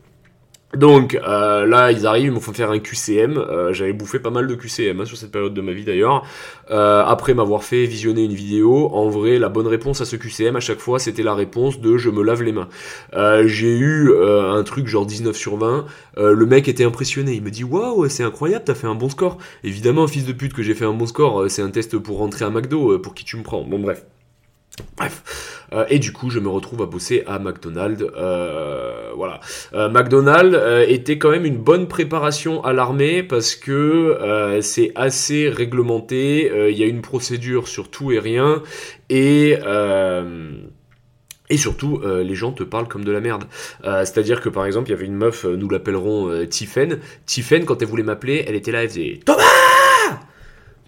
[0.75, 3.37] Donc euh, là, ils arrivent, ils me font faire un QCM.
[3.37, 6.25] Euh, j'avais bouffé pas mal de QCM hein, sur cette période de ma vie d'ailleurs.
[6.71, 10.57] Euh, après m'avoir fait visionner une vidéo, en vrai, la bonne réponse à ce QCM
[10.57, 12.67] à chaque fois, c'était la réponse de je me lave les mains.
[13.45, 15.85] J'ai eu un truc genre 19 sur 20.
[16.17, 17.33] le mec était impressionné.
[17.33, 19.37] Il me dit waouh, c'est incroyable, t'as fait un bon score.
[19.63, 21.49] Évidemment, fils de pute, que j'ai fait un bon score.
[21.49, 22.99] C'est un test pour rentrer à McDo.
[22.99, 24.05] pour qui tu me prends Bon bref.
[24.97, 25.56] Bref.
[25.73, 28.05] Euh, et du coup, je me retrouve à bosser à McDonald's.
[28.15, 29.39] Euh, voilà.
[29.73, 30.57] Euh, McDonald's
[30.87, 36.51] était quand même une bonne préparation à l'armée parce que c'est assez réglementé.
[36.69, 38.61] Il y a une procédure sur tout et rien.
[39.09, 39.57] Et...
[41.49, 43.45] Et surtout, les gens te parlent comme de la merde.
[43.83, 46.99] C'est-à-dire que par exemple, il y avait une meuf, nous l'appellerons euh, Tiffen.
[47.25, 49.43] Tiffen, quand elle voulait m'appeler, elle était là, elle faisait Thomas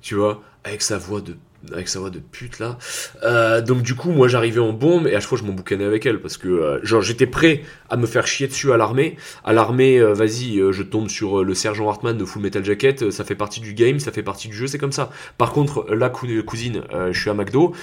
[0.02, 1.36] Tu vois, avec sa voix de
[1.72, 2.78] avec sa voix de pute là.
[3.24, 5.86] Euh, donc du coup, moi j'arrivais en bombe et à chaque fois je m'en boucanais
[5.86, 9.18] avec elle parce que euh, genre j'étais prêt à me faire chier dessus à l'armée.
[9.43, 13.24] À l'armée, euh, vas-y, je tombe sur le sergent Hartman de Full Metal Jacket, ça
[13.24, 15.10] fait partie du game, ça fait partie du jeu, c'est comme ça.
[15.38, 17.74] Par contre, la cousine, je suis à McDo,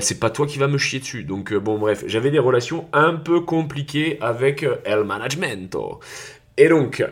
[0.00, 1.24] c'est pas toi qui va me chier dessus.
[1.24, 5.76] Donc bon bref, j'avais des relations un peu compliquées avec El Management.
[6.56, 7.04] Et donc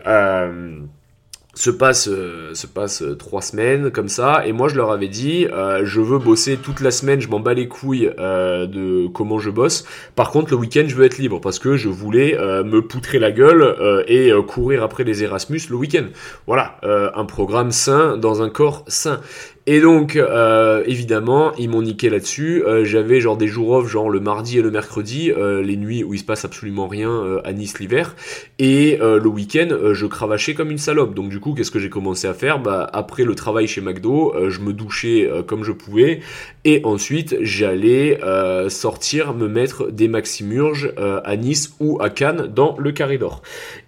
[1.56, 4.46] se passe euh, se passe euh, trois semaines comme ça.
[4.46, 7.40] Et moi je leur avais dit euh, je veux bosser toute la semaine je m'en
[7.40, 9.84] bats les couilles de comment je bosse.
[10.14, 13.32] Par contre le week-end je veux être libre parce que je voulais me poutrer la
[13.32, 16.04] gueule et courir après les Erasmus le week-end.
[16.46, 19.20] Voilà un programme sain dans un corps sain
[19.68, 22.62] et donc, euh, évidemment, ils m'ont niqué là-dessus.
[22.64, 26.04] Euh, j'avais genre des jours off, genre le mardi et le mercredi, euh, les nuits
[26.04, 28.14] où il se passe absolument rien à Nice l'hiver.
[28.58, 31.14] Et le week-end, je cravachais comme une salope.
[31.14, 32.60] Donc du coup, qu'est-ce que j'ai commencé à faire?
[32.60, 36.20] Bah après le travail chez McDo, je me douchais comme je pouvais.
[36.64, 38.20] Et ensuite, j'allais
[38.68, 43.18] sortir, me mettre des maximurges à Nice ou à Cannes dans le Carré.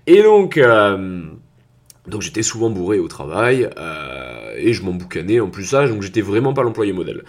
[0.06, 0.58] Et donc...
[2.08, 6.02] Donc j'étais souvent bourré au travail euh, et je m'en boucanais en plus ça, donc
[6.02, 7.22] j'étais vraiment pas l'employé modèle.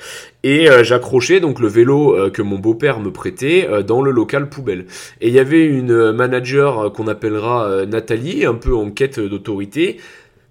[0.44, 4.50] Et euh, j'accrochais donc le vélo euh, que mon beau-père me prêtait dans le local
[4.50, 4.86] poubelle.
[5.22, 9.98] Et il y avait une manager qu'on appellera Nathalie, un peu en quête d'autorité,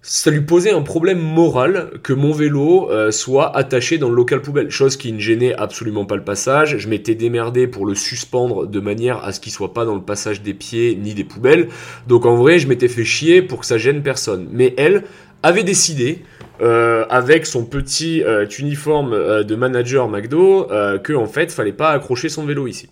[0.01, 4.41] ça lui posait un problème moral que mon vélo euh, soit attaché dans le local
[4.41, 6.77] poubelle, chose qui ne gênait absolument pas le passage.
[6.77, 10.01] Je m'étais démerdé pour le suspendre de manière à ce qu'il soit pas dans le
[10.01, 11.67] passage des pieds ni des poubelles.
[12.07, 14.47] Donc en vrai, je m'étais fait chier pour que ça gêne personne.
[14.51, 15.03] Mais elle
[15.43, 16.23] avait décidé
[16.61, 20.67] euh, avec son petit euh, uniforme de manager McDo
[21.03, 22.89] que en fait, fallait pas accrocher son vélo ici.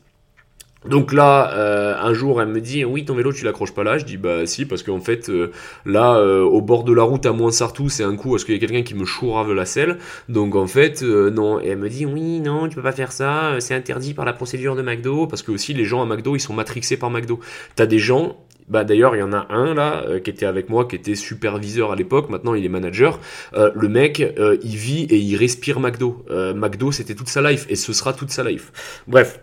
[0.89, 3.97] Donc là, euh, un jour, elle me dit oui, ton vélo, tu l'accroches pas là.
[3.97, 5.51] Je dis bah si, parce qu'en fait, euh,
[5.85, 8.57] là, euh, au bord de la route à Sartou, c'est un coup parce qu'il y
[8.57, 9.97] a quelqu'un qui me chourave la selle.
[10.29, 11.59] Donc en fait, non.
[11.61, 13.55] Et elle me dit oui, non, tu peux pas faire ça.
[13.59, 16.39] C'est interdit par la procédure de McDo, parce que aussi les gens à McDo, ils
[16.39, 17.39] sont matrixés par McDo.
[17.75, 18.37] T'as des gens.
[18.69, 21.93] Bah d'ailleurs il y en a un là qui était avec moi qui était superviseur
[21.93, 23.17] à l'époque maintenant il est manager
[23.53, 27.93] le mec il vit et il respire McDo McDo c'était toute sa life et ce
[27.93, 28.73] sera toute sa life
[29.07, 29.39] bref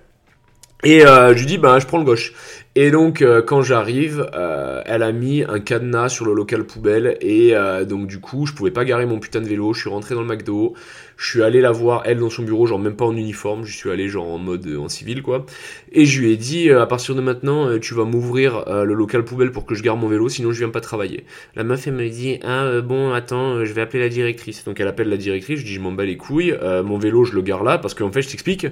[0.85, 2.33] et euh, je lui dis, ben, je prends le gauche.
[2.77, 7.17] Et donc, euh, quand j'arrive, euh, elle a mis un cadenas sur le local poubelle.
[7.21, 7.55] Et
[7.89, 9.73] donc, du coup, je pouvais pas garer mon putain de vélo.
[9.73, 10.75] Je suis rentré dans le McDo.
[11.17, 13.65] Je suis allé la voir, elle, dans son bureau, genre même pas en uniforme.
[13.65, 15.47] Je suis allé, genre, en mode en civil, quoi.
[15.93, 19.53] Et je lui ai dit, à partir de maintenant, tu vas m'ouvrir le local poubelle
[19.53, 21.25] pour que je garde mon vélo, sinon je viens pas travailler.
[21.55, 24.65] La meuf, elle me dit, ah, bon, attends, je vais appeler la directrice.
[24.65, 25.61] Donc, elle appelle la directrice.
[25.61, 26.55] Je dis, je m'en bats les couilles.
[26.85, 27.79] mon vélo, je le garde là.
[27.79, 28.67] Parce qu'en fait, je t'explique,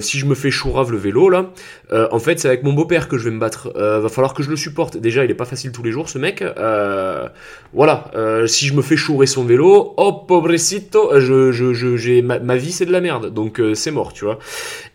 [0.00, 1.50] si je me fais chourave le vélo, là,
[1.92, 3.72] euh, en fait, c'est avec mon beau-père que je vais me battre.
[3.76, 4.96] Euh, va falloir que je le supporte.
[4.96, 6.42] Déjà, il est pas facile tous les jours, ce mec.
[6.42, 7.28] Euh,
[7.72, 8.10] voilà.
[8.46, 12.86] si je me fais chourer son vélo, oh pobrecito, je, je j'ai ma, vie c'est
[12.86, 13.32] de la merde.
[13.32, 14.38] Donc c'est mort, tu vois.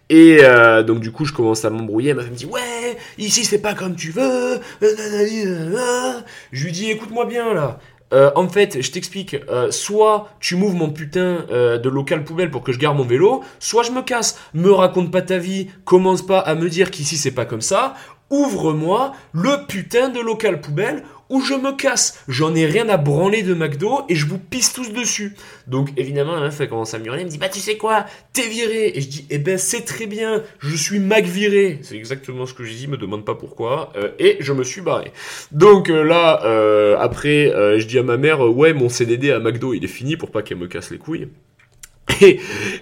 [0.09, 0.39] Et
[0.85, 2.13] donc du coup, je commence à m'embrouiller.
[2.13, 4.59] Ma femme me dit ouais, ici c'est pas comme tu veux.
[4.81, 7.79] Je lui dis écoute-moi bien là.
[8.13, 12.51] Euh, en fait, je t'explique, euh, soit tu m'ouvres mon putain euh, de local poubelle
[12.51, 14.39] pour que je garde mon vélo, soit je me casse.
[14.53, 17.95] Me raconte pas ta vie, commence pas à me dire qu'ici c'est pas comme ça,
[18.29, 22.23] ouvre-moi le putain de local poubelle ou je me casse.
[22.27, 25.35] J'en ai rien à branler de McDo et je vous pisse tous dessus.
[25.67, 27.77] Donc évidemment, la meuf elle commence à me hurler, elle me dit bah tu sais
[27.77, 28.91] quoi, t'es viré.
[28.95, 31.79] Et je dis eh ben c'est très bien, je suis Mac viré.
[31.81, 33.91] C'est exactement ce que j'ai dit, me demande pas pourquoi.
[33.95, 35.11] Euh, et je me suis barré.
[35.51, 39.73] Donc euh, là, euh, après, je dis à ma mère ouais mon CDD à McDo
[39.73, 41.27] il est fini pour pas qu'elle me casse les couilles.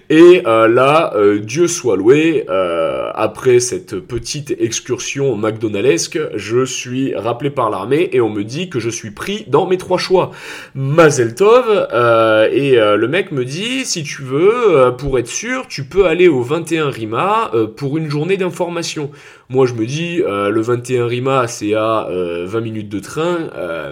[0.10, 7.16] Et, euh, là, euh, Dieu soit loué, euh, après cette petite excursion McDonaldesque, je suis
[7.16, 10.32] rappelé par l'armée et on me dit que je suis pris dans mes trois choix.
[10.76, 11.88] Mazeltov,
[12.52, 16.42] et le mec me dit, si tu veux, pour être sûr, tu peux aller au
[16.42, 19.12] 21 Rima pour une journée d'information.
[19.50, 23.50] Moi, je me dis, le 21 Rima, c'est à 20 minutes de train,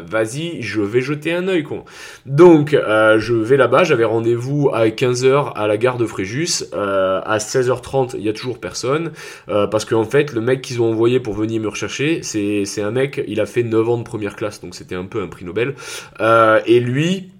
[0.09, 1.83] vas-y, je vais jeter un œil, quoi.
[2.25, 4.87] Donc, je vais là-bas, j'avais rendez-vous à
[5.19, 6.65] 15h à la gare de Fréjus.
[6.73, 9.11] Euh, à 16h30, il y a toujours personne.
[9.49, 12.91] Euh, parce qu'en fait, le mec qu'ils ont envoyé pour venir me rechercher, c'est un
[12.91, 15.45] mec, il a fait 9 ans de première classe, donc c'était un peu un prix
[15.45, 15.75] Nobel.
[16.19, 17.31] Euh, et lui,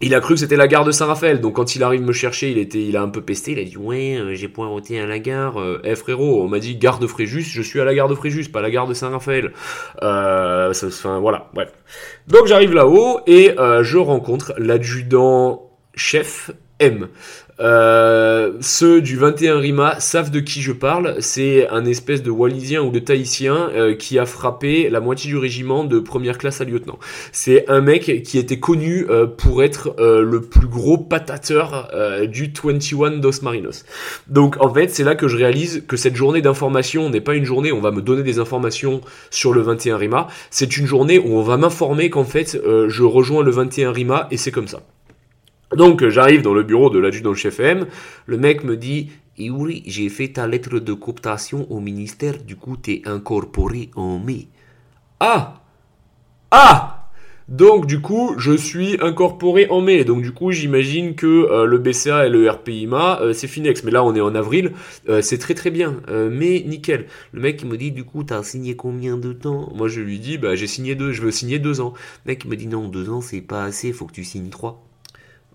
[0.00, 2.50] il a cru que c'était la gare de Saint-Raphaël, donc quand il arrive me chercher,
[2.50, 5.20] il était, il a un peu pesté, il a dit ouais, j'ai pointé à la
[5.20, 5.62] gare.
[5.84, 8.48] Eh frérot, on m'a dit gare de Fréjus, je suis à la gare de Fréjus,
[8.48, 9.52] pas la gare de Saint-Raphaël.
[10.02, 10.72] Euh,
[11.20, 11.72] voilà, bref.
[12.26, 16.50] Donc j'arrive là-haut et je rencontre l'adjudant chef
[16.82, 17.06] M.
[17.60, 21.14] Euh, ceux du 21 Rima savent de qui je parle.
[21.20, 25.36] C'est un espèce de Wallisien ou de Tahitien euh, qui a frappé la moitié du
[25.36, 26.98] régiment de première classe à lieutenant.
[27.30, 31.90] C'est un mec qui était connu euh, pour être le plus gros patateur
[32.26, 33.84] du 21 dos Marinos.
[34.26, 37.44] Donc en fait, c'est là que je réalise que cette journée d'information n'est pas une
[37.44, 40.26] journée où on va me donner des informations sur le 21 Rima.
[40.50, 42.58] C'est une journée où on va m'informer qu'en fait,
[42.88, 44.80] je rejoins le 21 Rima et c'est comme ça.
[45.76, 47.86] Donc j'arrive dans le bureau de l'adjudant-chef M,
[48.26, 52.76] le mec me dit Yuri, j'ai fait ta lettre de cooptation au ministère, du coup
[52.76, 54.48] t'es incorporé en mai.
[55.20, 55.62] Ah
[56.50, 56.98] Ah
[57.48, 60.04] donc du coup, je suis incorporé en mai.
[60.04, 63.84] Donc du coup, j'imagine que euh, le BCA et le RPIMA, euh, c'est Finex.
[63.84, 64.72] Mais là, on est en avril,
[65.08, 66.00] euh, c'est très très bien.
[66.08, 67.06] mais nickel.
[67.32, 69.70] Le mec il me dit, du coup, t'as signé combien de temps?
[69.74, 71.92] Moi, je lui dis, bah j'ai signé deux, je veux signer deux ans.
[72.24, 74.48] Le mec il me dit, non, deux ans, c'est pas assez, faut que tu signes
[74.48, 74.82] trois.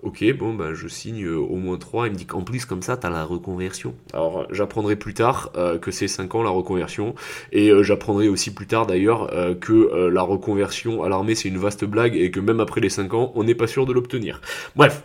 [0.03, 2.07] Ok, bon, ben, je signe euh, au moins 3.
[2.07, 3.95] Il me dit qu'en plus, comme ça, tu as la reconversion.
[4.13, 7.15] Alors, j'apprendrai plus tard euh, que c'est 5 ans la reconversion.
[7.51, 11.83] Et euh, j'apprendrai aussi plus tard, d'ailleurs, que la reconversion à l'armée, c'est une vaste
[11.83, 14.41] blague et que même après les 5 ans, on n'est pas sûr de l'obtenir.
[14.75, 15.03] Bref,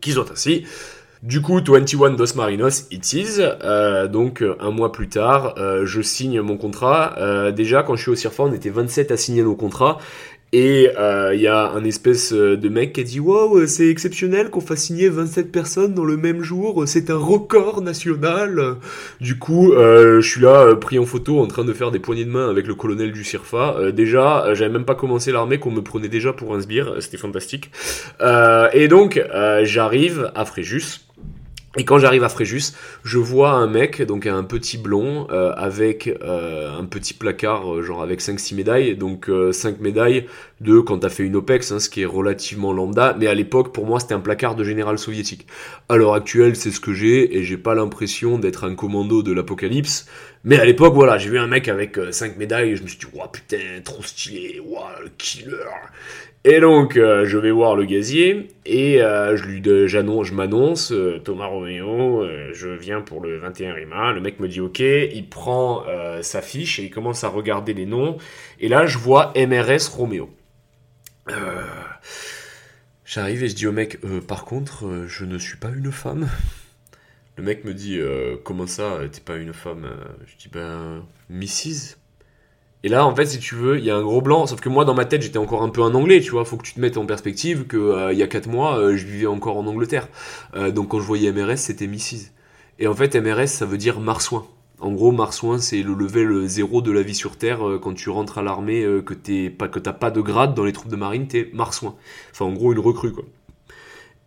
[0.00, 0.64] qui sont ainsi.
[1.22, 3.40] Du coup, 21 Dos Marinos, it is.
[4.10, 7.52] donc, un mois plus tard, je signe mon contrat.
[7.52, 9.98] déjà, quand je suis au CIRFA, on était 27 à signer nos contrats.
[10.54, 13.88] Et il euh, y a un espèce euh, de mec qui a dit Wow, c'est
[13.88, 18.76] exceptionnel qu'on fasse signer 27 personnes dans le même jour, c'est un record national.
[19.18, 22.26] Du coup, euh, je suis là pris en photo en train de faire des poignées
[22.26, 23.92] de main avec le colonel du CIRFA.
[23.92, 27.70] déjà, j'avais même pas commencé l'armée qu'on me prenait déjà pour un sbire, c'était fantastique.
[28.74, 29.22] et donc,
[29.62, 31.00] j'arrive à Fréjus.
[31.78, 36.06] Et quand j'arrive à Fréjus, je vois un mec, donc un petit blond, euh, avec
[36.22, 40.26] euh, un petit placard, euh, genre avec 5-6 médailles, donc 5 médailles
[40.60, 43.72] de quand t'as fait une OPEX, hein, ce qui est relativement lambda, mais à l'époque,
[43.72, 45.46] pour moi, c'était un placard de général soviétique.
[45.88, 49.32] À l'heure actuelle, c'est ce que j'ai, et j'ai pas l'impression d'être un commando de
[49.32, 50.06] l'apocalypse,
[50.44, 52.98] mais à l'époque, voilà, j'ai vu un mec avec 5 médailles, et je me suis
[52.98, 55.56] dit, ouah putain, trop stylé, ouah, le killer.
[56.44, 61.20] Et donc, euh, je vais voir le gazier et euh, je lui, je m'annonce, euh,
[61.20, 64.12] Thomas Roméo, je viens pour le 21 Rima.
[64.12, 65.84] Le mec me dit OK, il prend
[66.22, 68.16] sa fiche et il commence à regarder les noms.
[68.58, 70.30] Et là, je vois MRS Roméo.
[73.04, 76.28] J'arrive et je dis au mec, par contre, je ne suis pas une femme.
[77.36, 78.00] Le mec me dit,
[78.42, 79.88] comment ça, t'es pas une femme
[80.26, 82.01] Je dis, ben, Mrs.
[82.84, 84.46] Et là, en fait, si tu veux, il y a un gros blanc.
[84.46, 86.44] Sauf que moi, dans ma tête, j'étais encore un peu un anglais, tu vois.
[86.44, 88.96] Faut que tu te mettes en perspective que euh, il y a 4 mois, euh,
[88.96, 90.08] je vivais encore en Angleterre.
[90.54, 92.32] Euh, donc quand je voyais MRS, c'était Mrs.
[92.80, 94.46] Et en fait, MRS, ça veut dire marsouin.
[94.80, 97.60] En gros, marsouin, c'est le level zéro de la vie sur Terre.
[97.80, 100.72] quand tu rentres à l'armée, que t'es pas, que t'as pas de grade dans les
[100.72, 101.94] troupes de marine, t'es marsouin.
[102.32, 103.24] Enfin, en gros, une recrue, quoi.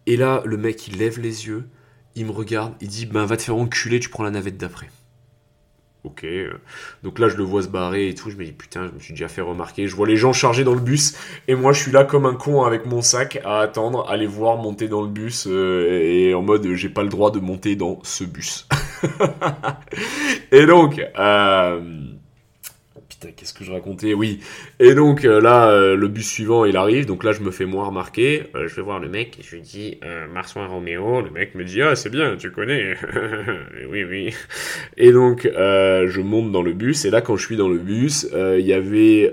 [0.05, 1.65] Et là, le mec, il lève les yeux,
[2.15, 4.87] il me regarde, il dit, ben, va te faire enculer, tu prends la navette d'après
[6.05, 6.23] ok.
[6.23, 6.53] Euh.
[7.03, 8.29] Donc là, je le vois se barrer et tout.
[8.29, 9.87] Je me dis, putain, je me suis déjà fait remarquer.
[9.87, 11.15] Je vois les gens chargés dans le bus.
[11.47, 14.57] Et moi, je suis là comme un con avec mon sac à attendre, à voir
[14.57, 15.47] monter dans le bus.
[15.47, 18.67] Euh, et en mode, j'ai pas le droit de monter dans ce bus.
[20.51, 21.81] et donc, euh,
[23.35, 24.13] qu'est-ce que je racontais?
[24.13, 24.39] Oui.
[24.79, 27.05] Et donc là, le bus suivant, il arrive.
[27.05, 28.43] Donc là, je me fais moins remarquer.
[28.53, 29.99] je vais voir le mec et je lui dis
[30.33, 31.21] Marsouin Roméo.
[31.21, 32.95] Le mec me dit ah c'est bien, tu connais.
[33.89, 34.33] oui oui.
[34.97, 38.27] Et donc je monte dans le bus et là quand je suis dans le bus,
[38.33, 39.31] il y avait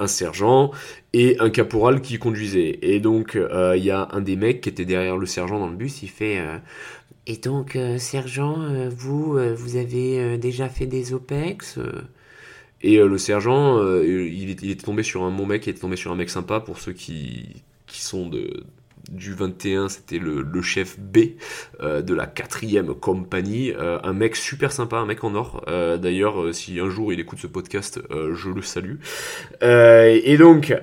[0.00, 0.70] un sergent
[1.12, 2.78] et un caporal qui conduisait.
[2.82, 5.68] Et donc, euh, il y a un des mecs qui était derrière le sergent dans
[5.68, 6.40] le bus, il fait...
[7.28, 8.56] Euh, et donc, euh, sergent,
[8.90, 11.78] vous, vous avez déjà fait des OPEX
[12.82, 16.16] Et le sergent, il, était tombé sur un bon mec, il était tombé sur un
[16.16, 18.64] mec sympa pour ceux qui, qui sont de,
[19.10, 21.18] du 21, c'était le, chef B
[21.80, 25.64] euh, de la quatrième compagnie, euh, un mec super sympa, un mec en or.
[25.68, 28.96] Euh, d'ailleurs, si un jour il écoute ce podcast, je le salue.
[29.62, 30.74] et donc,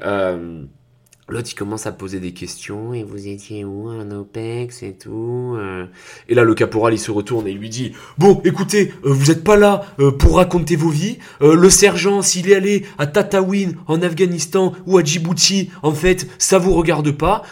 [1.29, 5.55] L'autre, il commence à poser des questions, et vous étiez où, en OPEX et tout
[5.57, 5.85] euh.
[6.29, 9.25] Et là, le caporal, il se retourne et il lui dit, bon, écoutez, euh, vous
[9.25, 11.19] n'êtes pas là euh, pour raconter vos vies.
[11.41, 16.59] le sergent, s'il est allé à Tataouine, en Afghanistan, ou à Djibouti, en fait, ça
[16.59, 17.43] vous regarde pas.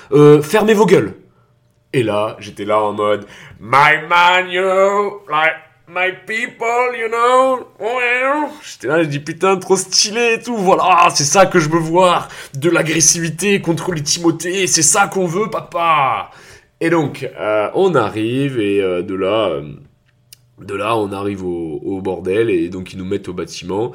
[0.41, 1.13] fermez vos gueules.
[1.91, 3.26] Et là, j'étais là en mode,
[3.59, 4.63] my man, you
[5.30, 5.55] like,
[5.88, 7.68] My people, you know?
[8.64, 10.58] J'étais là, je dis putain, trop stylé et tout.
[10.58, 12.28] Voilà, c'est ça que je veux voir.
[12.56, 14.66] De l'agressivité contre les Timothées.
[14.66, 16.32] C'est ça qu'on veut, papa.
[16.82, 19.74] Et donc, euh, on arrive et euh, de là, euh,
[20.60, 23.92] de là, on arrive au, au, bordel et donc ils nous mettent au bâtiment.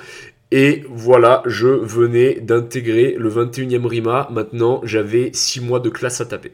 [0.53, 4.29] Et voilà, je venais d'intégrer le 21e RIMA.
[4.31, 6.53] Maintenant, j'avais 6 mois de classe à taper.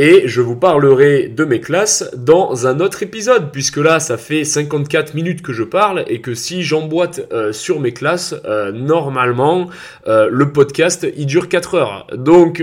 [0.00, 4.44] Et je vous parlerai de mes classes dans un autre épisode, puisque là, ça fait
[4.44, 9.66] 54 minutes que je parle, et que si j'emboîte euh, sur mes classes, euh, normalement,
[10.06, 12.06] euh, le podcast, il dure 4 heures.
[12.14, 12.62] Donc,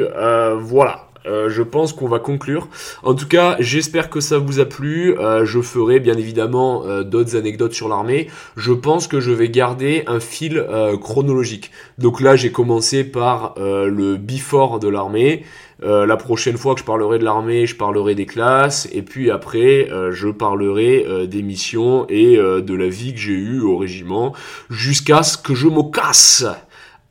[0.61, 1.09] voilà.
[1.25, 2.69] je pense qu'on va conclure.
[3.03, 5.15] En tout cas, j'espère que ça vous a plu.
[5.43, 8.27] je ferai bien évidemment d'autres anecdotes sur l'armée.
[8.55, 10.63] Je pense que je vais garder un fil
[11.01, 11.71] chronologique.
[11.97, 15.43] Donc là, j'ai commencé par le before de l'armée.
[15.83, 19.29] Euh, la prochaine fois que je parlerai de l'armée, je parlerai des classes, et puis
[19.29, 23.77] après, euh, je parlerai euh, des missions et de la vie que j'ai eue au
[23.77, 24.33] régiment,
[24.69, 26.45] jusqu'à ce que je me casse.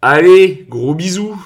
[0.02, 1.36] Allez, gros bisous